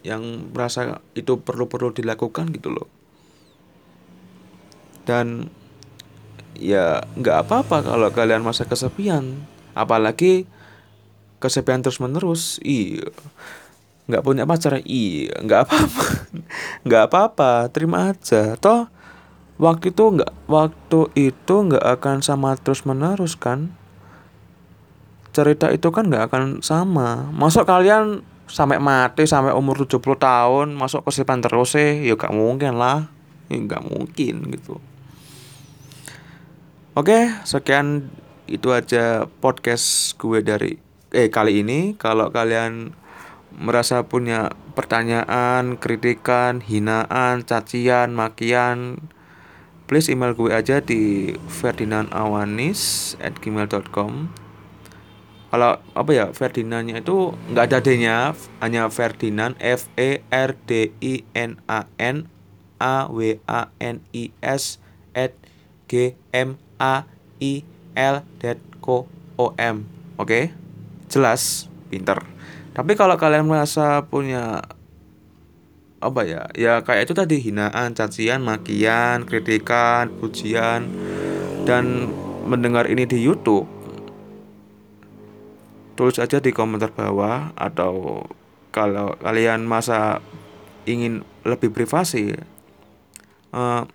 yang 0.00 0.48
merasa 0.56 1.04
itu 1.12 1.36
perlu-perlu 1.36 1.92
dilakukan 1.92 2.48
gitu 2.56 2.72
loh. 2.72 2.88
Dan 5.04 5.52
ya 6.56 7.04
nggak 7.20 7.44
apa-apa 7.44 7.84
kalau 7.84 8.08
kalian 8.08 8.40
masa 8.40 8.64
kesepian. 8.64 9.44
Apalagi 9.76 10.48
kesepian 11.36 11.84
terus 11.84 12.00
menerus 12.00 12.56
iya. 12.64 13.04
Nggak 14.08 14.24
punya 14.24 14.48
pacar 14.48 14.80
iya. 14.88 15.36
Nggak 15.44 15.68
apa-apa. 15.68 16.04
Nggak 16.88 17.02
apa-apa 17.12 17.52
terima 17.68 18.08
aja. 18.08 18.56
Toh 18.56 18.88
waktu 19.60 19.94
itu 19.94 20.04
nggak 20.18 20.32
waktu 20.50 21.00
itu 21.14 21.54
nggak 21.70 21.84
akan 22.00 22.26
sama 22.26 22.58
terus 22.58 22.82
menerus 22.82 23.38
kan 23.38 23.70
cerita 25.34 25.68
itu 25.74 25.90
kan 25.90 26.06
nggak 26.06 26.30
akan 26.30 26.44
sama. 26.62 27.28
Masuk 27.34 27.66
kalian 27.66 28.22
sampai 28.46 28.78
mati 28.78 29.26
sampai 29.26 29.50
umur 29.56 29.82
70 29.82 29.98
tahun 30.20 30.68
masuk 30.76 31.08
kesepian 31.08 31.42
terus 31.42 31.74
sih 31.74 32.06
ya 32.06 32.14
gak 32.14 32.30
mungkin 32.30 32.78
lah. 32.78 33.10
Ya 33.50 33.58
gak 33.60 33.82
mungkin 33.84 34.54
gitu. 34.54 34.78
Oke 36.94 37.34
sekian 37.42 38.08
itu 38.46 38.70
aja 38.70 39.26
podcast 39.42 40.14
gue 40.22 40.44
dari 40.44 40.78
eh 41.10 41.28
kali 41.32 41.66
ini. 41.66 41.98
Kalau 41.98 42.30
kalian 42.30 42.94
merasa 43.54 44.06
punya 44.06 44.54
pertanyaan, 44.74 45.78
kritikan, 45.78 46.58
hinaan, 46.58 47.46
cacian, 47.46 48.14
makian, 48.14 49.10
please 49.86 50.10
email 50.10 50.34
gue 50.34 50.50
aja 50.50 50.82
di 50.82 51.34
ferdinandawanis 51.50 53.14
at 53.22 53.38
gmail.com 53.38 54.43
kalau 55.54 55.78
apa 55.94 56.10
ya 56.10 56.26
Ferdinandnya 56.34 56.98
itu 56.98 57.30
nggak 57.54 57.64
ada 57.70 57.78
D-nya 57.78 58.34
hanya 58.58 58.90
Ferdinand 58.90 59.54
F 59.62 59.86
E 59.94 60.18
R 60.26 60.58
D 60.66 60.90
I 60.98 61.22
N 61.30 61.62
A 61.70 61.86
N 61.94 62.26
A 62.82 63.06
W 63.06 63.38
A 63.46 63.70
N 63.78 64.02
I 64.10 64.34
S 64.42 64.82
at 65.14 65.30
G 65.86 66.18
M 66.34 66.58
A 66.82 67.06
I 67.38 67.62
L 67.94 68.26
com 68.82 69.06
oke? 69.46 69.78
Okay? 70.18 70.50
jelas? 71.06 71.70
Pinter. 71.86 72.18
Tapi 72.74 72.98
kalau 72.98 73.14
kalian 73.14 73.46
merasa 73.46 74.02
punya 74.10 74.66
apa 76.02 76.20
ya 76.26 76.50
ya 76.58 76.82
kayak 76.82 77.06
itu 77.06 77.14
tadi 77.14 77.38
hinaan 77.38 77.94
cacian 77.94 78.42
makian 78.42 79.22
kritikan 79.22 80.10
pujian 80.18 80.90
dan 81.62 82.10
mendengar 82.42 82.90
ini 82.90 83.06
di 83.06 83.22
YouTube 83.22 83.64
tulis 85.94 86.18
aja 86.18 86.42
di 86.42 86.50
komentar 86.50 86.90
bawah 86.90 87.54
atau 87.54 88.26
kalau 88.74 89.14
kalian 89.22 89.66
masa 89.66 90.18
ingin 90.84 91.22
lebih 91.46 91.70
privasi 91.70 92.34
uh, 93.54 93.86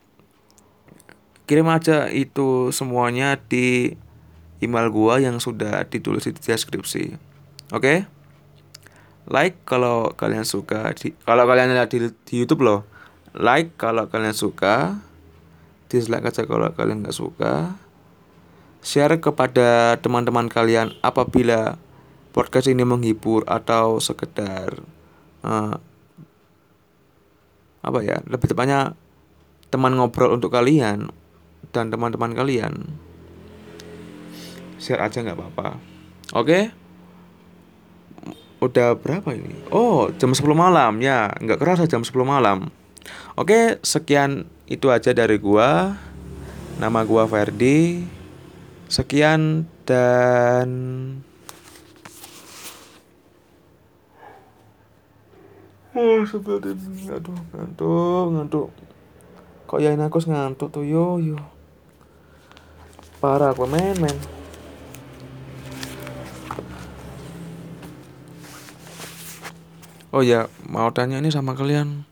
kirim 1.46 1.68
aja 1.68 2.08
itu 2.08 2.72
semuanya 2.72 3.36
di 3.36 3.94
email 4.64 4.88
gua 4.92 5.20
yang 5.20 5.40
sudah 5.40 5.88
ditulis 5.88 6.28
di 6.28 6.36
deskripsi. 6.36 7.16
Oke? 7.74 7.80
Okay? 7.80 7.98
like 9.30 9.62
kalau 9.64 10.12
kalian 10.18 10.44
suka 10.44 10.92
di, 10.98 11.14
kalau 11.24 11.46
kalian 11.46 11.72
lihat 11.72 11.94
di, 11.94 12.10
di 12.26 12.34
YouTube 12.44 12.66
loh. 12.66 12.84
Like 13.38 13.78
kalau 13.78 14.10
kalian 14.10 14.34
suka 14.34 14.98
dislike 15.88 16.26
aja 16.26 16.44
kalau 16.50 16.74
kalian 16.74 17.06
nggak 17.06 17.16
suka. 17.16 17.78
Share 18.82 19.22
kepada 19.22 20.00
teman-teman 20.02 20.50
kalian 20.50 20.98
apabila 21.06 21.78
podcast 22.32 22.70
ini 22.70 22.86
menghibur 22.86 23.44
atau 23.50 23.98
sekedar 23.98 24.80
uh, 25.46 25.76
apa 27.80 28.00
ya 28.04 28.20
lebih 28.28 28.52
tepatnya 28.52 28.94
teman 29.70 29.96
ngobrol 29.96 30.36
untuk 30.36 30.52
kalian 30.52 31.10
dan 31.72 31.94
teman-teman 31.94 32.34
kalian. 32.34 32.74
Share 34.80 35.04
aja 35.04 35.22
nggak 35.22 35.38
apa-apa. 35.38 35.78
Oke? 36.34 36.46
Okay? 36.46 36.64
udah 38.60 39.00
berapa 39.00 39.32
ini? 39.32 39.56
Oh 39.72 40.12
jam 40.20 40.36
10 40.36 40.44
malam. 40.52 41.00
Ya 41.00 41.32
nggak 41.40 41.60
kerasa 41.60 41.88
jam 41.88 42.04
10 42.04 42.12
malam. 42.28 42.72
Oke 43.40 43.48
okay, 43.48 43.66
sekian 43.82 44.52
itu 44.68 44.92
aja 44.92 45.16
dari 45.16 45.40
gua. 45.40 45.96
Nama 46.78 47.00
gua 47.08 47.24
Ferdi. 47.26 48.04
Sekian 48.90 49.70
dan 49.88 50.70
Oh, 55.98 56.22
ini. 56.22 56.78
Aduh, 57.10 57.34
ngantuk, 57.50 58.26
ngantuk. 58.38 58.70
Kok 59.66 59.82
ya 59.82 59.98
aku 59.98 60.22
ngantuk 60.22 60.70
tuh, 60.70 60.86
yo, 60.86 61.18
yo. 61.18 61.38
Parah 63.18 63.58
aku 63.58 63.66
men, 63.66 63.98
men. 63.98 64.18
Oh 70.14 70.22
ya, 70.22 70.50
mau 70.66 70.90
tanya 70.94 71.18
ini 71.22 71.34
sama 71.34 71.54
kalian. 71.58 72.06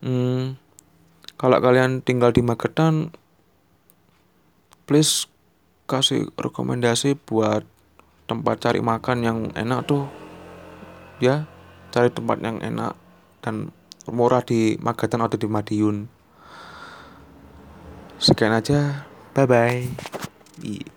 Hmm, 0.00 0.56
kalau 1.36 1.60
kalian 1.60 2.00
tinggal 2.00 2.32
di 2.32 2.40
Magetan, 2.40 3.12
please 4.88 5.28
kasih 5.88 6.32
rekomendasi 6.36 7.16
buat 7.16 7.64
tempat 8.28 8.60
cari 8.60 8.80
makan 8.80 9.18
yang 9.20 9.38
enak 9.56 9.84
tuh. 9.84 10.08
Ya, 11.20 11.48
cari 11.98 12.14
tempat 12.14 12.38
yang 12.38 12.62
enak 12.62 12.94
dan 13.42 13.74
murah 14.06 14.46
di 14.46 14.78
Magetan 14.78 15.18
atau 15.18 15.34
di 15.34 15.50
Madiun. 15.50 16.06
Sekian 18.22 18.54
aja. 18.54 19.02
Bye 19.34 19.50
bye 19.50 19.82